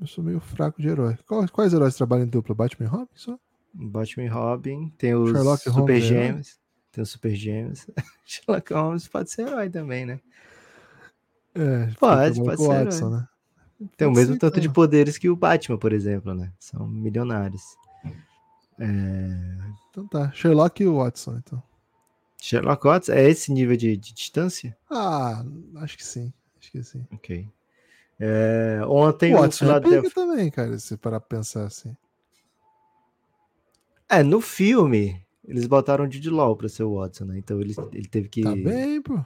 [0.00, 1.18] Eu sou meio fraco de herói.
[1.26, 2.54] Quais, quais heróis trabalham em dupla?
[2.54, 3.38] Batman e Robin só?
[3.72, 6.22] Batman e Robin, tem os Sherlock Super Holmes é herói?
[6.26, 6.58] Gêmeos.
[6.92, 7.86] Tem os Super Gêmeos.
[8.24, 10.20] Sherlock Holmes pode ser herói também, né?
[11.54, 13.28] É, Pode, pode o ser Watson, né?
[13.96, 14.74] Tem o Pode mesmo ser, tanto de então.
[14.74, 16.52] poderes que o Batman, por exemplo, né?
[16.58, 17.62] São milionários.
[18.78, 19.76] É...
[19.90, 20.30] Então tá.
[20.32, 21.62] Sherlock e Watson, então.
[22.40, 24.76] Sherlock Holmes é esse nível de, de distância?
[24.90, 25.44] Ah,
[25.76, 26.32] acho que sim.
[26.60, 27.06] Acho que sim.
[27.12, 27.48] Ok.
[28.18, 30.10] É, Ontem o Watson é Philadelphia...
[30.10, 31.96] também, cara, se parar pra pensar assim.
[34.08, 37.38] É, no filme, eles botaram o Jude Law pra ser o Watson, né?
[37.38, 38.42] Então ele, ele teve que...
[38.42, 39.18] Tá bem, pô.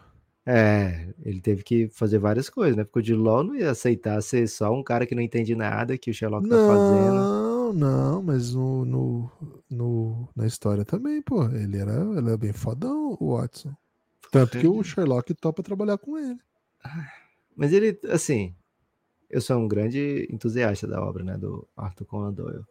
[0.46, 2.84] É, ele teve que fazer várias coisas, né?
[2.84, 5.98] Porque o Jude Law não ia aceitar ser só um cara que não entende nada
[5.98, 7.49] que o Sherlock tá fazendo.
[7.72, 9.30] Não, não, mas no, no,
[9.70, 11.44] no- na história também, pô.
[11.46, 13.74] Ele era, ele era bem fodão, o Watson.
[14.30, 16.38] Tanto que o Sherlock topa trabalhar com ele.
[17.56, 18.54] Mas ele, assim,
[19.28, 22.64] eu sou um grande entusiasta da obra, né, do Arthur Conan Doyle.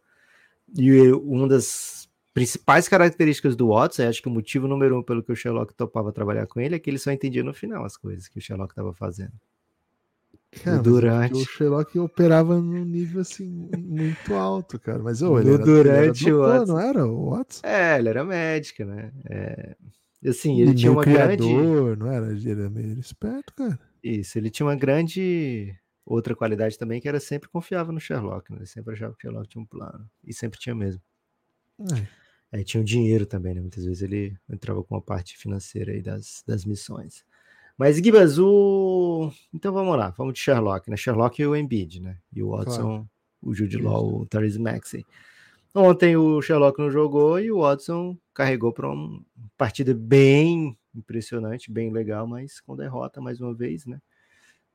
[0.78, 5.32] E uma das principais características do Watson, acho que o motivo número um pelo que
[5.32, 8.28] o Sherlock topava trabalhar com ele é que ele só entendia no final as coisas
[8.28, 9.34] que o Sherlock estava fazendo.
[10.52, 15.00] Cara, é durante- O Sherlock operava num nível assim muito alto, cara.
[15.04, 16.74] Mas ele No era, ele era durante o doutor, Watson.
[16.74, 17.68] não era o Watson?
[17.68, 19.12] É, ele era médico, né?
[19.30, 19.76] É,
[20.28, 21.38] assim, ele E tinha uma grande.
[21.44, 22.32] criador, não era?
[22.32, 23.80] Ele era meio esperto, cara.
[24.04, 25.76] Isso, ele tinha uma grande
[26.06, 28.58] outra qualidade também que era sempre confiava no Sherlock, né?
[28.60, 30.10] Ele sempre achava que o Sherlock tinha um plano.
[30.24, 31.02] E sempre tinha mesmo.
[32.52, 32.60] É.
[32.60, 33.62] É, tinha o dinheiro também, né?
[33.62, 37.24] Muitas vezes ele entrava com a parte financeira aí das, das missões.
[37.80, 39.32] Mas, Gibas, o...
[39.54, 40.98] Então vamos lá, vamos de Sherlock, né?
[40.98, 42.18] Sherlock e o Embiid, né?
[42.36, 43.10] E o Watson, Claro.
[43.42, 45.06] o Jude Law, o Therese Maxey.
[45.74, 49.22] Ontem o Sherlock não jogou e o Watson carregou para uma
[49.58, 54.02] partida bem impressionante, bem legal, mas com derrota mais uma vez, né?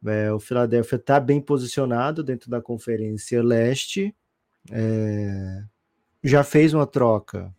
[0.06, 4.14] É, o Philadelphia está bem posicionado dentro da Conferência Leste.
[4.70, 5.62] é,
[6.22, 7.54] já fez uma troca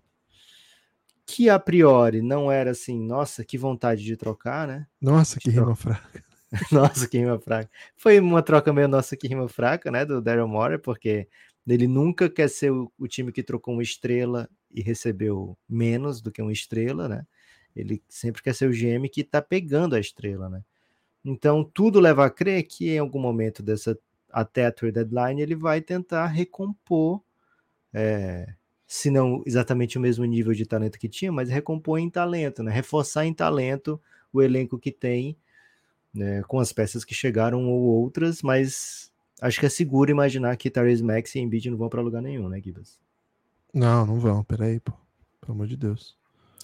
[1.25, 4.87] que a priori não era assim, nossa, que vontade de trocar, né?
[5.01, 6.23] Nossa, que rima fraca.
[6.71, 7.69] Nossa, que rima fraca.
[7.97, 10.05] Foi uma troca meio nossa que rima fraca, né?
[10.05, 11.27] Do Daryl Morey, porque
[11.67, 16.31] ele nunca quer ser o, o time que trocou uma estrela e recebeu menos do
[16.31, 17.25] que uma estrela, né?
[17.75, 20.63] Ele sempre quer ser o GM que tá pegando a estrela, né?
[21.23, 23.97] Então, tudo leva a crer que em algum momento dessa
[24.31, 27.21] até a trade deadline ele vai tentar recompor,
[27.93, 28.53] é,
[28.87, 32.71] se não exatamente o mesmo nível de talento que tinha, mas recompor em talento, né?
[32.71, 33.99] Reforçar em talento
[34.31, 35.35] o elenco que tem,
[36.13, 36.43] né?
[36.43, 39.11] Com as peças que chegaram ou outras, mas
[39.41, 42.47] acho que é seguro imaginar que Therese Max e Embiid não vão para lugar nenhum,
[42.47, 42.99] né, Gibas?
[43.73, 44.93] Não, não vão, peraí, pô.
[45.41, 46.15] Pelo amor de Deus.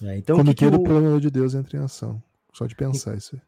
[0.02, 2.22] É, então, o que que Comitê do o- Pelo amor de Deus entra em ação.
[2.52, 3.42] Só de pensar isso aí.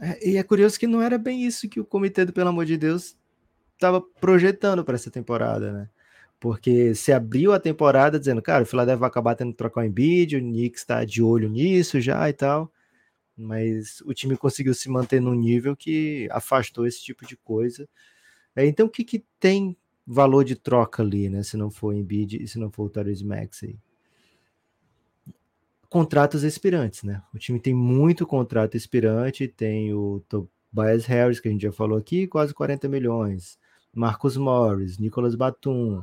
[0.00, 2.64] É, e é curioso que não era bem isso que o comitê do Pelo Amor
[2.64, 3.16] de Deus
[3.74, 5.88] estava projetando para essa temporada, né?
[6.44, 9.84] Porque se abriu a temporada dizendo, cara, o Philadelphia vai acabar tendo que trocar o
[9.84, 12.70] Embiid, o Knicks está de olho nisso já e tal,
[13.34, 17.88] mas o time conseguiu se manter num nível que afastou esse tipo de coisa.
[18.54, 19.74] É, então, o que, que tem
[20.06, 21.42] valor de troca ali, né?
[21.42, 23.78] Se não for o Embiid e se não for o Therese Maxey?
[25.88, 27.22] contratos expirantes, né?
[27.32, 31.96] O time tem muito contrato expirante, tem o Tobias Harris, que a gente já falou
[31.96, 33.58] aqui, quase 40 milhões.
[33.94, 36.02] Marcus Morris, Nicholas Batum,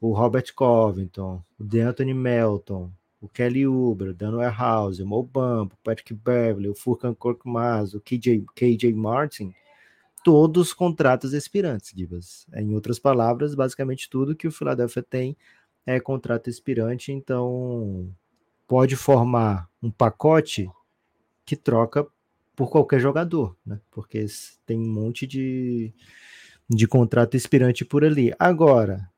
[0.00, 2.90] o Robert Covington, o DeAnthony Melton,
[3.20, 7.92] o Kelly Oubre, o Dan Warehouse, o Mo Bump, o Patrick Beverly, o Furkan Korkmaz,
[7.92, 9.52] o KJ, KJ Martin,
[10.24, 12.46] todos contratos expirantes, Gibas.
[12.54, 15.36] Em outras palavras, basicamente tudo que o Philadelphia tem
[15.84, 18.10] é contrato expirante, então
[18.66, 20.70] pode formar um pacote
[21.44, 22.06] que troca
[22.54, 23.80] por qualquer jogador, né?
[23.90, 24.24] Porque
[24.64, 25.92] tem um monte de,
[26.68, 28.32] de contrato expirante por ali.
[28.38, 29.10] Agora,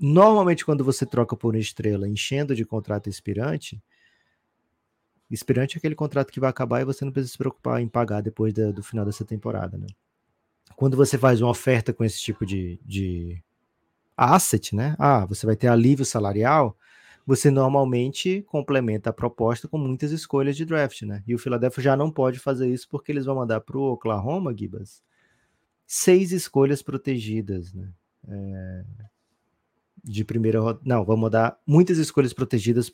[0.00, 3.82] normalmente quando você troca por uma estrela enchendo de contrato expirante,
[5.30, 8.20] expirante é aquele contrato que vai acabar e você não precisa se preocupar em pagar
[8.20, 9.86] depois do final dessa temporada, né?
[10.74, 13.42] Quando você faz uma oferta com esse tipo de, de
[14.16, 14.96] asset, né?
[14.98, 16.76] Ah, você vai ter alívio salarial,
[17.26, 21.22] você normalmente complementa a proposta com muitas escolhas de draft, né?
[21.26, 24.56] E o Philadelphia já não pode fazer isso porque eles vão mandar para o Oklahoma,
[24.56, 25.02] Gibas,
[25.86, 27.92] seis escolhas protegidas, né?
[28.28, 28.84] É...
[30.02, 30.80] De primeira rodada.
[30.84, 32.90] Não, vamos mandar muitas escolhas protegidas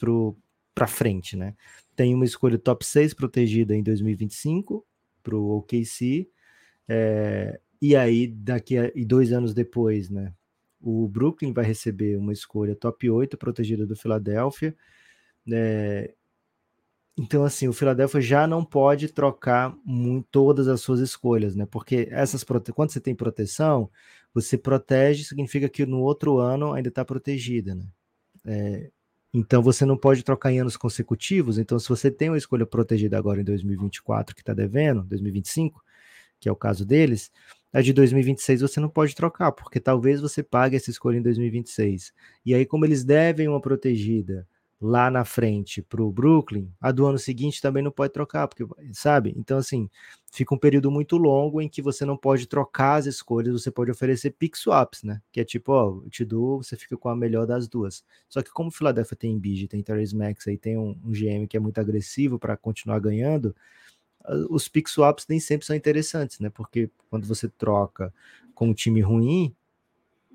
[0.75, 1.55] para frente, né?
[1.95, 4.85] Tem uma escolha top 6 protegida em 2025
[5.23, 6.29] para o OKC.
[6.89, 7.61] É...
[7.81, 10.33] E aí, daqui a e dois anos depois, né?
[10.81, 14.75] O Brooklyn vai receber uma escolha top 8 protegida do Philadelphia.
[15.51, 16.15] É,
[17.19, 21.67] então, assim, o Philadelphia já não pode trocar muito, todas as suas escolhas, né?
[21.67, 23.91] Porque essas quando você tem proteção,
[24.37, 27.87] você protege, significa que no outro ano ainda está protegida, né?
[28.45, 28.91] É,
[29.33, 31.59] então você não pode trocar em anos consecutivos.
[31.59, 35.83] Então, se você tem uma escolha protegida agora em 2024 que está devendo, 2025,
[36.39, 37.33] que é o caso deles,
[37.73, 42.13] a de 2026 você não pode trocar, porque talvez você pague essa escolha em 2026.
[42.45, 44.47] E aí, como eles devem uma protegida
[44.81, 48.67] lá na frente para o Brooklyn, a do ano seguinte também não pode trocar, porque,
[48.93, 49.33] sabe?
[49.37, 49.89] Então, assim,
[50.31, 53.91] fica um período muito longo em que você não pode trocar as escolhas, você pode
[53.91, 55.23] oferecer pick swaps, né?
[55.33, 58.05] Que é tipo, ó, eu te dou, você fica com a melhor das duas.
[58.29, 61.47] Só que como o Philadelphia tem Embiid, tem Therese Max, aí tem um, um GM
[61.49, 63.55] que é muito agressivo para continuar ganhando,
[64.51, 66.51] os pick swaps nem sempre são interessantes, né?
[66.51, 68.13] Porque quando você troca
[68.55, 69.55] com um time ruim,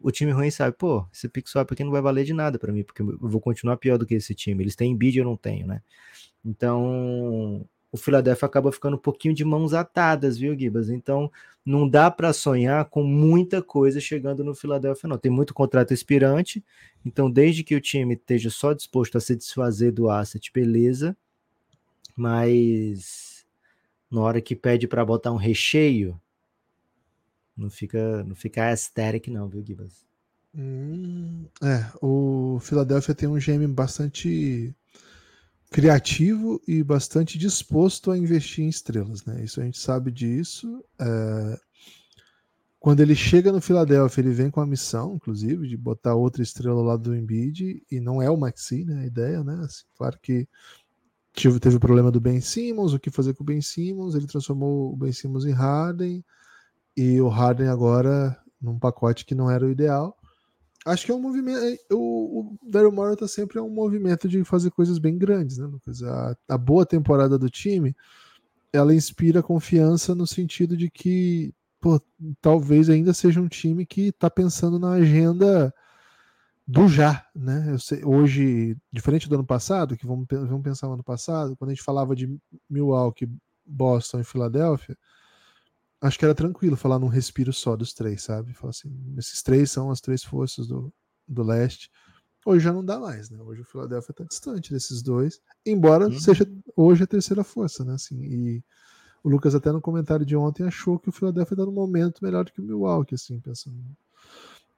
[0.03, 2.71] o time ruim sabe, pô, esse pick swap aqui não vai valer de nada para
[2.71, 4.63] mim, porque eu vou continuar pior do que esse time.
[4.63, 5.81] Eles têm bid, eu não tenho, né?
[6.43, 10.89] Então, o Philadelphia acaba ficando um pouquinho de mãos atadas, viu, Gibas?
[10.89, 11.31] Então,
[11.65, 15.17] não dá para sonhar com muita coisa chegando no Philadelphia, não.
[15.17, 16.63] Tem muito contrato expirante,
[17.05, 21.15] então, desde que o time esteja só disposto a se desfazer do asset, beleza,
[22.15, 23.45] mas
[24.09, 26.19] na hora que pede para botar um recheio,
[27.55, 30.05] não fica, não fica aesthetic, não, viu, Gibas?
[30.53, 34.75] Hum, é, o Philadelphia tem um GM bastante
[35.71, 39.41] criativo e bastante disposto a investir em estrelas, né?
[39.41, 40.83] Isso a gente sabe disso.
[40.99, 41.59] É...
[42.77, 46.77] quando ele chega no Philadelphia, ele vem com a missão, inclusive, de botar outra estrela
[46.77, 49.03] ao lado do Embiid, e não é o Maxi, né?
[49.03, 49.61] A ideia, né?
[49.63, 50.45] Assim, claro que
[51.33, 54.91] teve o problema do Ben Simmons, o que fazer com o Ben Simmons, ele transformou
[54.91, 56.21] o Ben Simmons em Harden,
[57.01, 60.15] e o Harden agora num pacote que não era o ideal.
[60.85, 61.63] Acho que é um movimento.
[61.63, 65.57] é, O, o Daryl Morey tá sempre é um movimento de fazer coisas bem grandes,
[65.57, 66.01] né, Lucas?
[66.03, 67.95] A, a boa temporada do time
[68.73, 71.99] ela inspira confiança no sentido de que pô,
[72.39, 75.73] talvez ainda seja um time que está pensando na agenda
[76.65, 77.75] do já, né?
[77.79, 81.73] Sei- hoje, diferente do ano passado, que vamos, vamos pensar no ano passado, quando a
[81.73, 82.33] gente falava de
[82.69, 83.29] Milwaukee,
[83.65, 84.97] Boston e Filadélfia,
[86.01, 88.53] acho que era tranquilo falar num respiro só dos três, sabe?
[88.53, 90.91] Falar assim, esses três são as três forças do,
[91.27, 91.89] do leste.
[92.45, 93.39] Hoje já não dá mais, né?
[93.41, 96.19] Hoje o Philadelphia está distante desses dois, embora Uhum.
[96.19, 96.45] seja
[96.75, 97.93] hoje a terceira força, né?
[97.93, 98.63] Assim, e
[99.23, 102.43] o Lucas até no comentário de ontem achou que o Philadelphia está num momento melhor
[102.45, 103.77] do que o Milwaukee, assim, pensando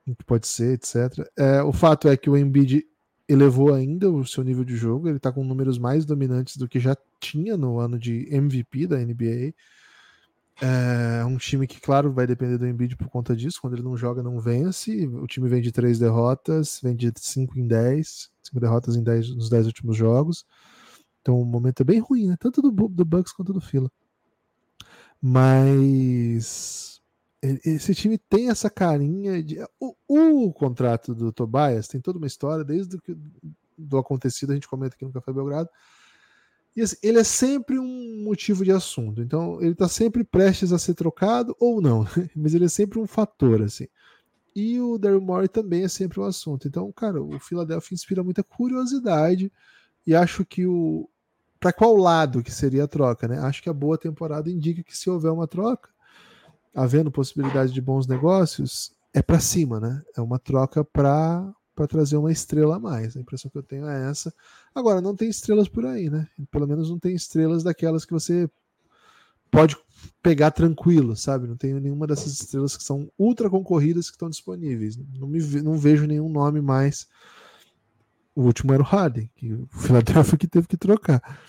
[0.06, 1.26] no que pode ser, etc.
[1.38, 2.86] É, o fato é que o Embiid
[3.28, 6.80] elevou ainda o seu nível de jogo, ele está com números mais dominantes do que
[6.80, 9.54] já tinha no ano de MVP da NBA.
[10.66, 13.60] É um time que, claro, vai depender do Embiid por conta disso.
[13.60, 15.06] Quando ele não joga, não vence.
[15.08, 19.36] O time vem de três derrotas, vem de 5 em 10, 5 derrotas em 10
[19.36, 20.46] nos 10 últimos jogos.
[21.22, 22.38] Então o momento é bem ruim, né?
[22.40, 23.92] Tanto do, do Bucks quanto do Fila.
[25.22, 27.02] Mas
[27.42, 29.60] esse time tem essa carinha de.
[29.78, 33.18] O, o contrato do Tobias tem toda uma história, desde o que,
[33.78, 35.70] do acontecido, a gente comenta aqui no Café Belgrado.
[36.82, 39.22] Assim, ele é sempre um motivo de assunto.
[39.22, 42.06] Então, ele está sempre prestes a ser trocado ou não,
[42.36, 43.88] mas ele é sempre um fator, assim.
[44.56, 46.68] E o Daryl Morey também é sempre um assunto.
[46.68, 49.52] Então, cara, o Philadelphia inspira muita curiosidade
[50.06, 51.10] e acho que o
[51.60, 53.40] para qual lado que seria a troca, né?
[53.40, 55.90] Acho que a boa temporada indica que se houver uma troca,
[56.76, 60.04] havendo possibilidade de bons negócios, é para cima, né?
[60.18, 63.16] É uma troca para para trazer uma estrela a mais.
[63.16, 64.34] A impressão que eu tenho é essa.
[64.74, 66.28] Agora, não tem estrelas por aí, né?
[66.52, 68.50] Pelo menos não tem estrelas daquelas que você
[69.52, 69.78] pode
[70.22, 71.48] pegar tranquilo, sabe?
[71.48, 74.98] Não tem nenhuma dessas estrelas que são ultra concorridas que estão disponíveis.
[74.98, 77.08] Não, me, não vejo nenhum nome mais.
[78.36, 81.40] O último era o Harden, que o Philadelphia que teve que trocar.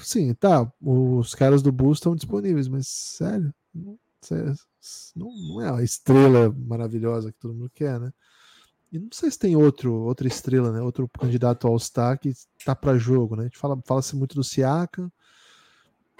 [0.00, 0.70] Sim, tá.
[0.80, 3.98] Os caras do Bulls estão disponíveis, mas sério, não,
[5.14, 8.12] não é a estrela maravilhosa que todo mundo quer, né?
[8.94, 10.80] E não sei se tem outro, outra estrela, né?
[10.80, 12.32] Outro candidato ao All-Star que
[12.64, 13.42] tá para jogo, né?
[13.42, 15.10] A gente fala, fala-se muito do Siakam.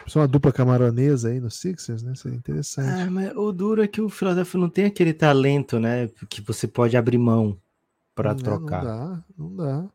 [0.09, 2.17] Só uma dupla camaronesa aí no Sixers, né?
[2.17, 2.89] Seria interessante.
[2.89, 6.09] Ah, mas o duro é que o Philadelphia não tem aquele talento, né?
[6.29, 7.57] Que você pode abrir mão
[8.13, 8.83] para é, trocar.
[8.83, 9.91] Não dá, não dá.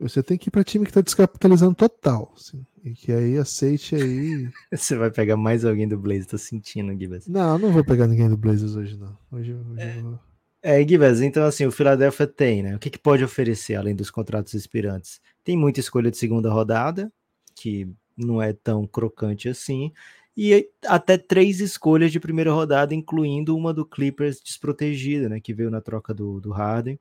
[0.00, 2.32] Você tem que ir para time que tá descapitalizando total.
[2.34, 4.48] assim, e que aí aceite aí.
[4.72, 7.26] Você vai pegar mais alguém do Blaze, tô sentindo, Gibas.
[7.26, 9.18] Não, não vou pegar ninguém do Blazers hoje, não.
[9.30, 10.27] Hoje, hoje eu vou.
[10.60, 12.74] É, Gibas, então assim, o Philadelphia tem, né?
[12.74, 15.20] O que, que pode oferecer além dos contratos expirantes?
[15.44, 17.12] Tem muita escolha de segunda rodada,
[17.54, 19.92] que não é tão crocante assim,
[20.36, 25.40] e até três escolhas de primeira rodada, incluindo uma do Clippers desprotegida, né?
[25.40, 26.98] Que veio na troca do, do Harden.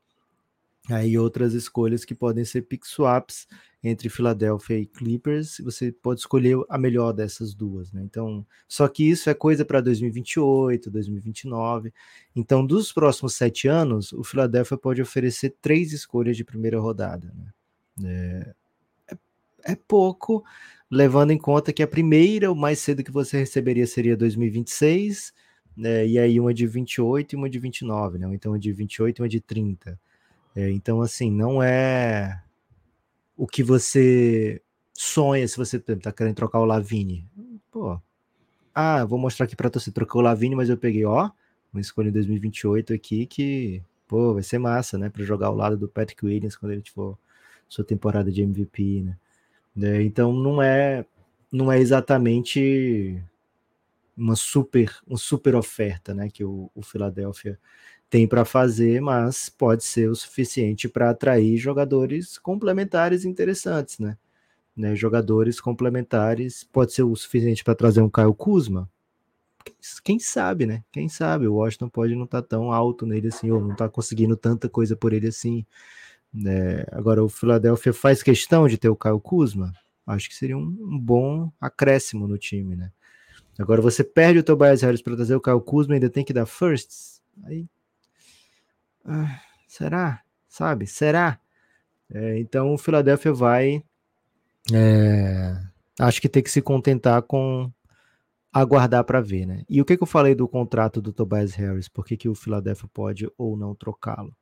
[0.90, 3.48] Aí outras escolhas que podem ser pick swaps
[3.84, 5.60] entre Philadelphia e Clippers.
[5.64, 8.02] Você pode escolher a melhor dessas duas, né?
[8.04, 11.94] Então, só que isso é coisa para 2028, 2029.
[12.36, 17.32] Então, dos próximos sete anos, o Philadelphia pode oferecer três escolhas de primeira rodada.
[17.98, 18.54] Né?
[19.10, 20.44] É, é, é pouco,
[20.90, 25.34] levando em conta que a primeira, o mais cedo que você receberia seria 2026,
[25.76, 26.08] né?
[26.08, 28.28] e aí uma de 28 e uma de 29, né?
[28.34, 30.00] Então uma de 28 e uma de 30.
[30.56, 32.42] É, então, assim, não é
[33.38, 34.62] o que você
[34.94, 37.24] sonha se você está querendo trocar o Lavine.
[37.72, 38.02] Pô,
[38.74, 41.30] ah, vou mostrar aqui para você, trocou o Lavine, mas eu peguei, ó,
[41.72, 45.78] uma escolha em 2028 aqui que, pô, vai ser massa, né, para jogar ao lado
[45.78, 47.18] do Patrick Williams quando ele for
[47.70, 49.18] sua temporada de MVP, né?
[49.80, 51.06] É, então não é
[51.52, 53.22] não é exatamente
[54.18, 57.60] uma super uma super oferta, né, que o, o Philadelphia
[58.10, 64.18] tem para fazer, mas pode ser o suficiente para atrair jogadores complementares interessantes, né?
[64.76, 64.96] né?
[64.96, 68.90] Jogadores complementares pode ser o suficiente para trazer um Caio Kuzma.
[70.04, 70.84] Quem sabe, né?
[70.92, 71.48] Quem sabe?
[71.48, 74.70] O Washington pode não estar tá tão alto nele assim, ou não está conseguindo tanta
[74.70, 75.66] coisa por ele assim.
[76.34, 76.86] Né?
[76.92, 79.74] Agora, o Philadelphia faz questão de ter o Caio Kuzma.
[80.06, 82.92] Acho que seria um, um bom acréscimo no time, né?
[83.60, 86.32] Agora, você perde o Tobias Harris para trazer o Caio Kuzma e ainda tem que
[86.32, 87.22] dar firsts.
[87.44, 87.68] Aí
[89.08, 90.22] ah, será?
[90.48, 90.86] Sabe?
[90.86, 91.40] Será?
[92.10, 93.84] É, então o Philadelphia vai.
[94.74, 95.56] É,
[96.00, 97.72] acho que tem que se contentar com
[98.52, 99.64] aguardar para ver, né?
[99.70, 101.88] E o que, que eu falei do contrato do Tobias Harris?
[101.88, 104.36] Por que, que o Philadelphia pode ou não trocá-lo?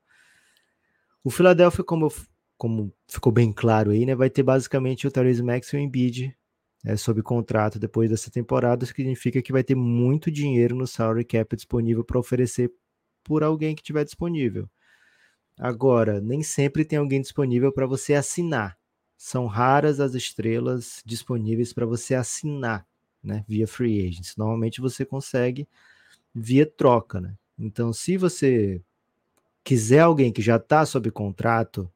[1.23, 2.11] O Philadelphia, como,
[2.57, 6.35] como ficou bem claro aí, né, vai ter basicamente o Therese Max e o Embiid
[6.85, 11.25] é, sob contrato depois dessa temporada, isso significa que vai ter muito dinheiro no salary
[11.25, 12.71] cap disponível para oferecer
[13.25, 14.69] por alguém que tiver disponível.
[15.57, 18.77] Agora, nem sempre tem alguém disponível para você assinar.
[19.17, 22.85] São raras as estrelas disponíveis para você assinar
[23.23, 24.35] né, via free agents.
[24.37, 25.67] Normalmente você consegue
[26.33, 27.35] via troca, né?
[27.57, 28.81] Então, se você
[29.63, 31.91] quiser alguém que já está sob contrato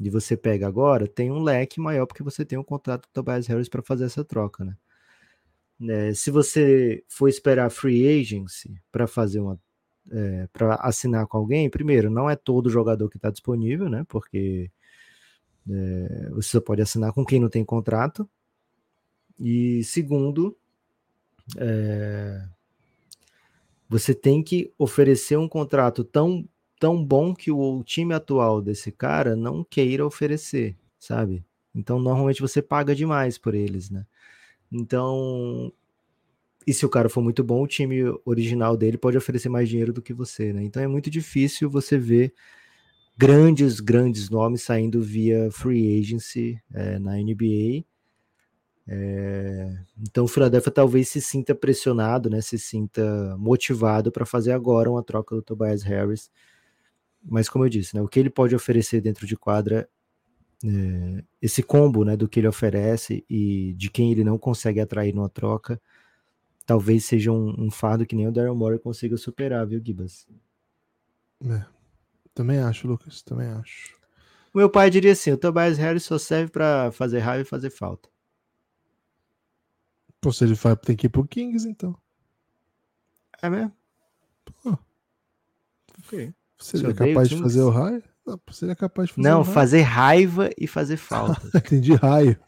[0.00, 3.46] e você pega agora, tem um leque maior porque você tem um contrato do Tobias
[3.48, 4.76] Harris para fazer essa troca, né?
[5.88, 9.58] É, se você for esperar free agency para fazer uma
[10.10, 14.04] é, para assinar com alguém, primeiro, não é todo jogador que está disponível, né?
[14.08, 14.70] Porque
[15.68, 18.28] é, você só pode assinar com quem não tem contrato.
[19.38, 20.56] E segundo,
[21.56, 22.44] é,
[23.88, 26.46] você tem que oferecer um contrato tão,
[26.78, 31.44] tão bom que o time atual desse cara não queira oferecer, sabe?
[31.74, 34.04] Então, normalmente você paga demais por eles, né?
[34.70, 35.72] Então,
[36.66, 39.92] e se o cara for muito bom, o time original dele pode oferecer mais dinheiro
[39.92, 40.62] do que você, né?
[40.62, 42.34] Então é muito difícil você ver
[43.16, 47.84] grandes, grandes nomes saindo via free agency é, na NBA.
[48.86, 54.90] É, então o Philadelphia talvez se sinta pressionado, né, se sinta motivado para fazer agora
[54.90, 56.30] uma troca do Tobias Harris.
[57.22, 59.88] Mas como eu disse, né, o que ele pode oferecer dentro de quadra,
[60.64, 65.14] é, esse combo né, do que ele oferece e de quem ele não consegue atrair
[65.14, 65.80] numa troca,
[66.70, 70.24] talvez seja um, um fardo que nem o Daryl Morey consiga superar, viu, Gibas?
[71.44, 71.64] É,
[72.32, 73.98] também acho, Lucas, também acho.
[74.54, 77.70] O meu pai diria assim: o Tobias Harris só serve para fazer raiva e fazer
[77.70, 78.08] falta.
[80.20, 81.96] Pô, se ele faz, tem que ir pro Kings, então.
[83.42, 83.72] É mesmo?
[84.62, 84.78] Pô.
[86.04, 86.32] Ok.
[86.56, 88.04] Você Você é capaz de fazer o raio?
[88.24, 89.54] Não, você é capaz de fazer Não, raio.
[89.54, 91.50] fazer raiva e fazer falta.
[91.58, 92.38] Entendi raio.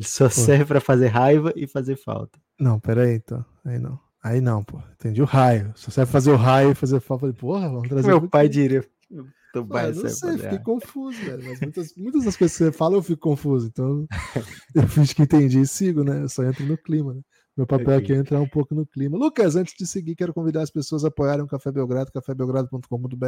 [0.00, 2.40] Ele só serve para fazer raiva e fazer falta.
[2.58, 3.44] Não, pera aí, então.
[3.62, 4.00] Aí não.
[4.24, 4.80] Aí não, pô.
[4.94, 5.74] Entendi o raio.
[5.76, 7.20] Só serve fazer o raio e fazer falta.
[7.20, 8.06] Falei, porra, vamos trazer.
[8.08, 8.82] Meu pai diria.
[9.14, 11.44] Ah, Tobias eu não sei, fiquei confuso, velho.
[11.44, 13.66] Mas muitas, muitas das coisas que você fala eu fico confuso.
[13.66, 14.06] Então
[14.74, 16.22] eu fiz que entendi e sigo, né?
[16.22, 17.20] Eu só entro no clima, né?
[17.54, 19.18] Meu papel aqui é entrar um pouco no clima.
[19.18, 23.26] Lucas, antes de seguir, quero convidar as pessoas a apoiarem o Café Belgrado, cafébelgrado.com.br.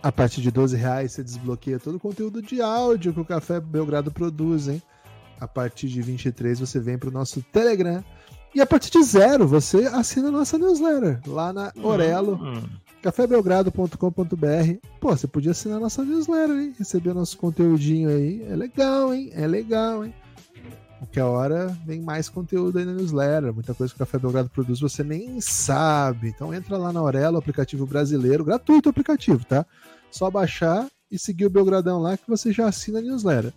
[0.02, 3.60] A partir de 12 reais você desbloqueia todo o conteúdo de áudio que o Café
[3.60, 4.82] Belgrado produz, hein?
[5.40, 8.02] A partir de 23 você vem para o nosso Telegram.
[8.54, 12.62] E a partir de zero você assina a nossa newsletter lá na Orelo, Hum,
[13.02, 14.88] cafébelgrado.com.br.
[15.00, 16.74] Pô, você podia assinar nossa newsletter, hein?
[16.78, 18.44] Receber nosso conteúdinho aí.
[18.48, 19.30] É legal, hein?
[19.32, 20.14] É legal, hein?
[20.98, 23.54] Porque a hora vem mais conteúdo aí na newsletter.
[23.54, 26.28] Muita coisa que o Café Belgrado produz você nem sabe.
[26.28, 29.64] Então entra lá na Aurelo, aplicativo brasileiro, gratuito o aplicativo, tá?
[30.10, 33.52] Só baixar e seguir o Belgradão lá que você já assina a newsletter.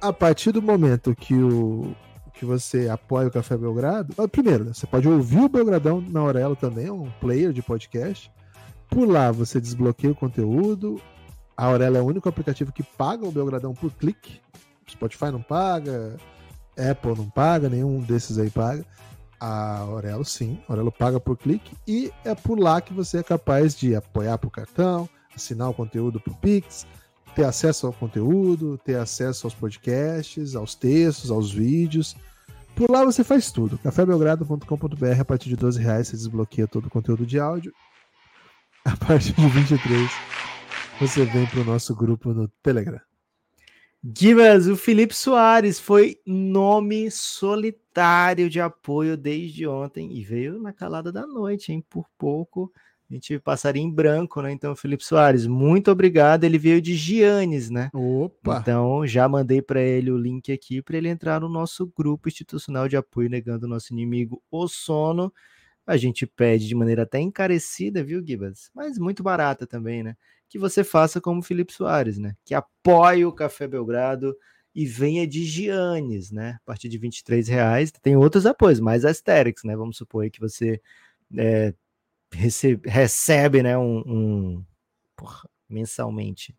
[0.00, 1.94] A partir do momento que o
[2.38, 6.20] que você apoia o Café Belgrado, ah, primeiro, né, você pode ouvir o Belgradão na
[6.20, 8.30] Aurelo também, é um player de podcast.
[8.88, 11.00] Por lá você desbloqueia o conteúdo.
[11.56, 14.40] A Aurelo é o único aplicativo que paga o Belgradão por clique.
[14.88, 16.16] Spotify não paga,
[16.78, 18.84] Apple não paga, nenhum desses aí paga.
[19.40, 23.22] A Aurelo sim, a Aurelo paga por clique e é por lá que você é
[23.22, 26.86] capaz de apoiar por cartão, assinar o conteúdo por Pix,
[27.36, 32.16] ter acesso ao conteúdo, ter acesso aos podcasts, aos textos, aos vídeos.
[32.74, 33.78] Por lá você faz tudo.
[33.78, 37.74] cafébelgrado.com.br a partir de 12 reais você desbloqueia todo o conteúdo de áudio.
[38.86, 40.10] A partir de 23
[40.98, 43.00] você vem para o nosso grupo no Telegram.
[44.02, 51.12] Gibas, o Felipe Soares foi nome solitário de apoio desde ontem e veio na calada
[51.12, 51.84] da noite, hein?
[51.90, 52.72] Por pouco
[53.08, 54.50] a gente passaria em branco, né?
[54.50, 56.42] Então, Felipe Soares, muito obrigado.
[56.42, 57.88] Ele veio de Giannis, né?
[57.94, 58.58] Opa!
[58.60, 62.88] Então, já mandei para ele o link aqui para ele entrar no nosso grupo institucional
[62.88, 65.32] de apoio negando o nosso inimigo, o sono.
[65.86, 68.70] A gente pede de maneira até encarecida, viu, Gibas?
[68.74, 70.16] Mas muito barata também, né?
[70.48, 72.34] Que você faça como o Felipe Soares, né?
[72.44, 74.36] Que apoie o Café Belgrado
[74.74, 76.58] e venha de Giannis, né?
[76.60, 77.92] A partir de 23 reais.
[77.92, 79.76] Tem outros apoios, mais Asterix, né?
[79.76, 80.80] Vamos supor aí que você
[81.36, 81.72] é,
[82.32, 83.76] recebe, recebe, né?
[83.78, 84.64] Um, um-
[85.16, 86.56] porra, mensalmente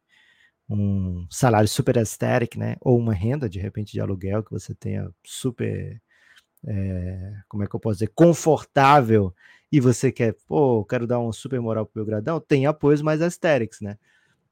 [0.70, 2.76] um salário super aesthetic, né?
[2.82, 6.02] Ou uma renda, de repente, de aluguel que você tenha super,
[6.66, 9.34] é, como é que eu posso dizer, confortável
[9.72, 13.82] e você quer, pô, quero dar um super moral pro Belgradão, tem apoios mais aesthetics,
[13.82, 13.98] né?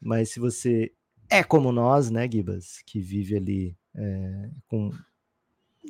[0.01, 0.91] Mas se você
[1.29, 4.91] é como nós, né, Gibas, que vive ali é, com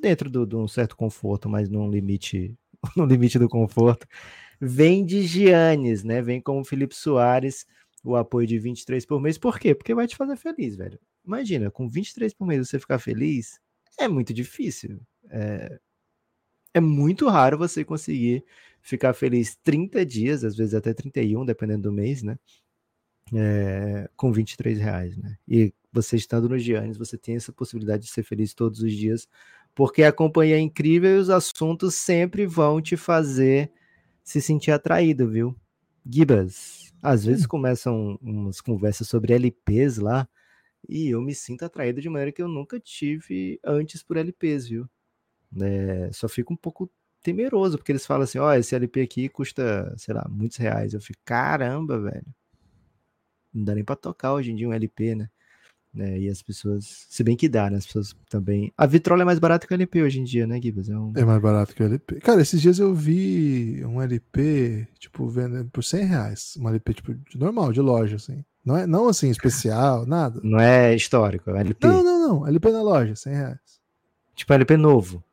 [0.01, 2.55] dentro de um certo conforto, mas num limite,
[2.95, 4.07] no limite do conforto,
[4.59, 6.21] vem de Giannis, né?
[6.21, 7.65] Vem como Felipe Soares,
[8.03, 9.37] o apoio de 23 por mês.
[9.37, 9.73] Por quê?
[9.73, 10.99] Porque vai te fazer feliz, velho.
[11.25, 13.59] Imagina, com 23 por mês você ficar feliz,
[13.99, 14.99] é muito difícil.
[15.29, 15.79] É,
[16.73, 18.43] é muito raro você conseguir
[18.81, 22.37] ficar feliz 30 dias, às vezes até 31, dependendo do mês, né?
[23.33, 25.37] É, com 23 reais, né?
[25.47, 29.27] E você estando no Giannis, você tem essa possibilidade de ser feliz todos os dias,
[29.73, 33.71] porque a companhia é incrível e os assuntos sempre vão te fazer
[34.25, 35.55] se sentir atraído, viu?
[36.05, 40.27] Gibas, às vezes começam umas conversas sobre LPs lá,
[40.89, 44.89] e eu me sinto atraído de maneira que eu nunca tive antes por LPs, viu?
[45.61, 49.29] É, só fico um pouco temeroso, porque eles falam assim: ó, oh, esse LP aqui
[49.29, 50.93] custa, sei lá, muitos reais.
[50.93, 52.25] Eu fico, caramba, velho.
[53.53, 55.29] Não dá nem pra tocar hoje em dia um LP, né?
[55.95, 56.19] Né?
[56.19, 57.77] E as pessoas, se bem que dá, né?
[57.77, 58.71] As pessoas também.
[58.77, 60.89] A vitrola é mais barata que o LP hoje em dia, né, Gibas?
[60.89, 61.13] É, um...
[61.15, 62.19] é mais barato que o LP.
[62.19, 66.57] Cara, esses dias eu vi um LP, tipo, vendendo por 100 reais.
[66.59, 68.43] Um LP, tipo, de normal, de loja, assim.
[68.63, 70.39] Não, é, não assim, especial, nada.
[70.43, 71.87] Não é histórico, é LP.
[71.87, 72.47] Não, não, não.
[72.47, 73.59] LP na loja, 100 reais.
[74.35, 75.23] Tipo, LP novo.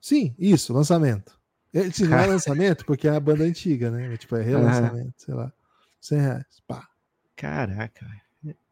[0.00, 1.36] Sim, isso, lançamento.
[1.74, 4.16] Ele não é lançamento porque é a banda antiga, né?
[4.16, 5.52] Tipo, é relançamento, sei lá.
[6.00, 6.88] 100 reais, pá.
[7.34, 8.06] Caraca.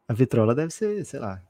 [0.07, 1.41] A vitrola deve ser, sei lá.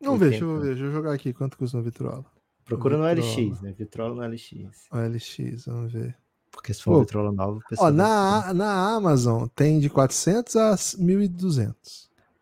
[0.00, 2.24] Vamos ver, deixa eu ver, deixa eu jogar aqui quanto custa uma vitrola.
[2.64, 3.72] Procura no LX, né?
[3.72, 4.52] Vitrola no LX.
[4.90, 6.16] O LX, vamos ver.
[6.50, 11.74] Porque se for Pô, vitrola nova, ó, na, na Amazon tem de 400 a 1.200.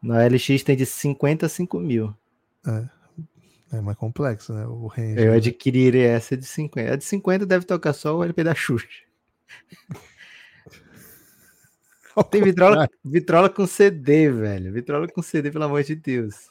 [0.03, 2.15] Na LX tem de 50 a 5 mil.
[2.67, 2.89] É,
[3.77, 4.67] é mais complexo, né?
[4.67, 5.21] O range.
[5.21, 6.93] Eu adquiriria essa de 50.
[6.93, 8.87] A de 50 deve tocar só o LP da Xuxa.
[12.31, 14.73] Tem vitrola, vitrola com CD, velho.
[14.73, 16.49] Vitrola com CD, pelo amor de Deus.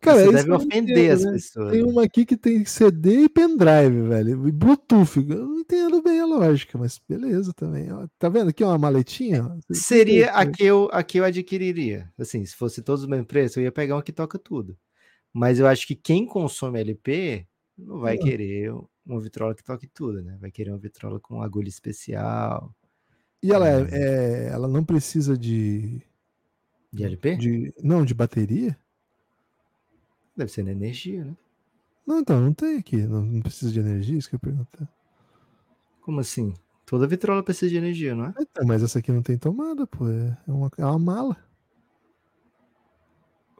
[0.00, 1.32] Cara, Você deve ofender entendo, as né?
[1.32, 1.72] pessoas.
[1.72, 4.48] Tem uma aqui que tem CD e pendrive, velho.
[4.48, 5.16] E Bluetooth.
[5.28, 7.88] Eu não entendo bem a lógica, mas beleza também.
[8.16, 9.58] Tá vendo aqui uma maletinha?
[9.72, 12.12] Seria a que, eu, a que eu adquiriria.
[12.16, 14.78] Assim, se fosse todos o mesmo preço, eu ia pegar uma que toca tudo.
[15.32, 17.44] Mas eu acho que quem consome LP
[17.76, 18.72] não vai querer
[19.04, 20.36] uma vitrola que toque tudo, né?
[20.40, 22.72] Vai querer uma vitrola com agulha especial.
[23.42, 26.02] E ela, é, é, ela não precisa de.
[26.92, 27.36] De LP?
[27.36, 28.76] De, não, de bateria?
[30.36, 31.36] Deve ser na energia, né?
[32.06, 32.96] Não, então, não tem aqui.
[32.96, 34.88] Não, não precisa de energia, isso que eu perguntar.
[36.00, 36.54] Como assim?
[36.86, 38.34] Toda vitrola precisa de energia, não é?
[38.40, 40.08] Então, mas essa aqui não tem tomada, pô.
[40.08, 41.36] É uma, é uma mala.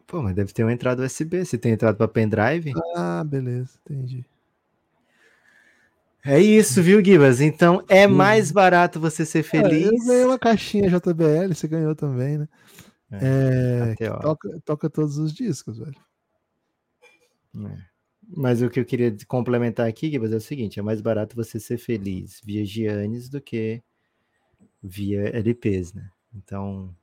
[0.07, 1.45] Pô, mas deve ter uma entrada USB.
[1.45, 2.73] Se tem entrada para pendrive.
[2.97, 4.25] Ah, beleza, entendi.
[6.31, 7.41] É isso, viu, Gibas?
[7.41, 9.87] Então é mais barato você ser feliz.
[9.87, 12.49] É, eu ganhei uma caixinha JBL, você ganhou também, né?
[13.11, 15.97] É, é toca, toca, todos os discos, velho.
[17.57, 17.79] É.
[18.37, 21.59] Mas o que eu queria complementar aqui, Gibas, é o seguinte: é mais barato você
[21.59, 23.83] ser feliz via Giannis do que
[24.83, 26.11] via LPs, né?
[26.35, 26.95] Então,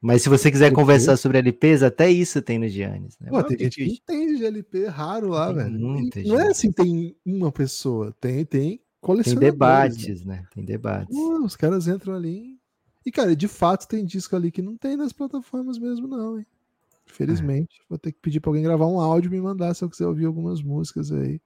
[0.00, 3.18] mas se você quiser conversar sobre LPs, até isso tem no Giannis.
[3.20, 3.30] Né?
[3.30, 5.78] Pô, tem gente que entende de LP raro lá, tem velho.
[5.78, 9.50] Muita não é assim, tem uma pessoa, tem, tem colecionadores.
[9.50, 10.36] Tem debates, né?
[10.36, 10.46] né?
[10.54, 11.16] Tem debates.
[11.16, 12.58] Pô, os caras entram ali.
[13.04, 16.46] E, cara, de fato tem disco ali que não tem nas plataformas mesmo, não, hein?
[17.10, 17.80] Infelizmente.
[17.80, 17.84] É.
[17.88, 20.06] Vou ter que pedir pra alguém gravar um áudio e me mandar se eu quiser
[20.06, 21.40] ouvir algumas músicas aí.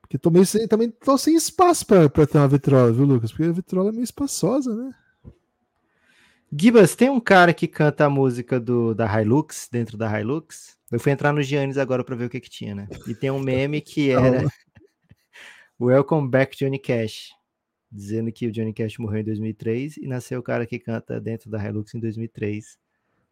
[0.00, 3.30] Porque tô meio sem, também tô sem espaço pra, pra ter uma vitrola, viu, Lucas?
[3.30, 4.94] Porque a vitrola é meio espaçosa, né?
[6.52, 10.76] Gibas, tem um cara que canta a música do, da Hilux, dentro da Hilux.
[10.90, 12.88] Eu fui entrar no Giannis agora para ver o que que tinha, né?
[13.06, 14.42] E tem um meme que era
[15.80, 17.30] Welcome Back Johnny Cash,
[17.90, 21.48] dizendo que o Johnny Cash morreu em 2003 e nasceu o cara que canta dentro
[21.48, 22.76] da Hilux em 2003,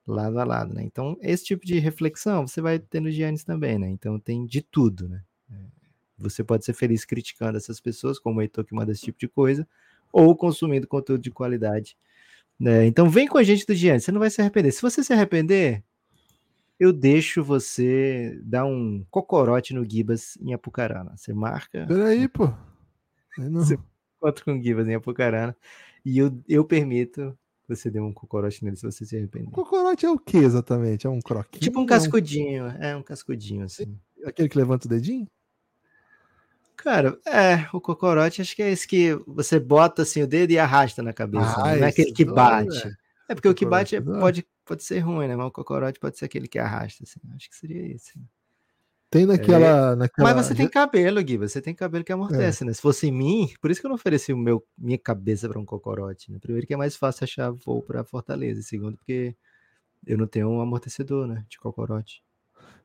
[0.07, 0.85] lado a lado, né?
[0.85, 3.89] Então, esse tipo de reflexão você vai ter no Giannis também, né?
[3.89, 5.25] Então, tem de tudo, né?
[5.51, 5.57] É,
[6.17, 9.27] você pode ser feliz criticando essas pessoas, como o Heitor que manda esse tipo de
[9.27, 9.67] coisa,
[10.13, 11.97] ou consumindo conteúdo de qualidade
[12.59, 12.87] né?
[12.87, 14.73] Então vem com a gente do Giannis, você não vai se arrepender.
[14.73, 15.85] Se você se arrepender,
[16.79, 21.17] eu deixo você dar um cocorote no Gibas em Apucarana.
[21.17, 21.87] Você marca.
[21.87, 22.53] Peraí, pô.
[23.37, 23.65] Não...
[23.65, 23.79] Você
[24.17, 25.57] encontra com o Gibas em Apucarana.
[26.05, 27.37] E eu, eu permito
[27.67, 29.51] que você dê um cocorote nele se você se arrepender.
[29.51, 31.07] Cocorote é o que exatamente?
[31.07, 31.61] É um croquinho?
[31.61, 32.67] Tipo um cascudinho.
[32.81, 33.99] É um cascudinho, assim.
[34.25, 35.27] Aquele que levanta o dedinho?
[36.79, 40.59] Cara, é, o cocorote acho que é esse que você bota assim o dedo e
[40.59, 41.55] arrasta na cabeça.
[41.59, 41.79] Ah, né?
[41.79, 42.87] Não é aquele que bate.
[42.87, 42.93] É,
[43.31, 45.35] é porque o que bate é, pode pode ser ruim, né?
[45.35, 47.21] Mas o cocorote pode ser aquele que arrasta, assim.
[47.35, 48.17] Acho que seria esse.
[48.17, 48.25] né?
[49.11, 49.97] Tem naquela.
[49.97, 52.73] naquela Mas você tem cabelo, Gui, você tem cabelo que amortece, né?
[52.73, 55.65] Se fosse mim, por isso que eu não ofereci o meu, minha cabeça para um
[55.65, 56.39] cocorote, né?
[56.39, 59.35] Primeiro que é mais fácil achar voo para Fortaleza, e segundo porque
[60.07, 62.23] eu não tenho um amortecedor, né, de cocorote.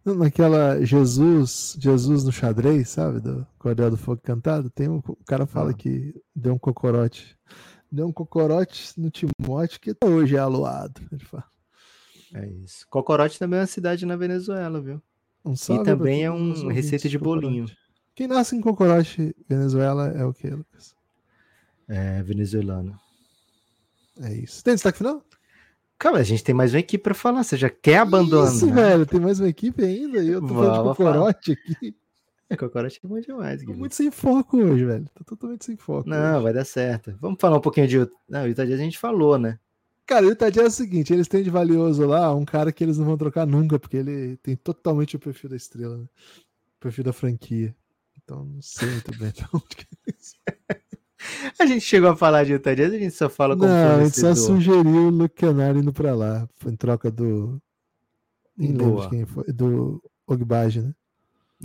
[0.06, 3.22] Naquela Jesus, Jesus no xadrez, sabe?
[3.22, 5.74] Do Cordel do Fogo Cantado, tem um, o cara fala Ah.
[5.74, 7.38] que deu um cocorote.
[7.92, 11.00] Deu um cocorote no Timóteo que até hoje é aloado.
[11.12, 11.46] Ele fala.
[12.34, 12.86] É isso.
[12.90, 15.02] Cocorote também é uma cidade na Venezuela, viu?
[15.46, 17.46] Um pra também é um receita de Cocorote.
[17.46, 17.66] bolinho.
[18.16, 20.96] Quem nasce em Cocorote, Venezuela, é o que, Lucas?
[21.88, 22.98] É venezuelano.
[24.22, 24.64] É isso.
[24.64, 25.24] Tem destaque final?
[26.04, 27.46] Calma, a gente tem mais uma equipe para falar.
[27.46, 28.54] Você já quer abandonar?
[28.54, 29.06] Isso, velho.
[29.06, 31.14] Tem mais uma equipe ainda e eu tô falando de Vamos falar.
[31.14, 31.96] Cocorote aqui.
[32.50, 35.06] É, Cocorote é bom demais, Tô muito sem foco hoje, velho.
[35.16, 36.10] Tô totalmente sem foco.
[36.10, 36.44] Não, hoje.
[36.44, 37.16] vai dar certo.
[37.22, 38.06] Vamos falar um pouquinho de.
[38.28, 39.58] Não, Utah Jazz a gente falou, né?
[40.06, 42.84] Cara, o Utah Jazz é o seguinte, eles têm de valioso lá um cara que
[42.84, 46.04] eles não vão trocar nunca, porque ele tem totalmente o perfil da estrela, né?
[46.04, 47.74] O perfil da franquia.
[48.22, 50.36] Então, não sei muito bem pra onde que é isso.
[51.60, 54.04] A gente chegou a falar de Utah Jazz, a gente só fala como Não, a
[54.04, 57.62] gente só sugeriu o Luke Canary indo pra lá, em troca do...
[58.58, 59.04] Nem lembro Boa.
[59.04, 60.94] de quem foi, do Ogbage, né?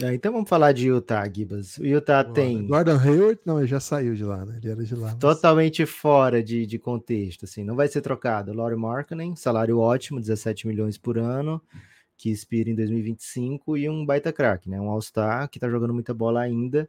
[0.00, 1.76] É, então vamos falar de Utah, Gibas.
[1.78, 4.58] O Utah tem Gordon Hayward, não, ele já saiu de lá, né?
[4.58, 5.08] Ele era de lá.
[5.08, 8.52] mas- totalmente fora de, de contexto, assim, não vai ser trocado.
[8.52, 11.60] Laurie Markkinen, salário ótimo, 17 milhões por ano,
[12.16, 14.80] que expira em 2025, e um baita craque, né?
[14.80, 16.88] Um All-Star que tá jogando muita bola ainda.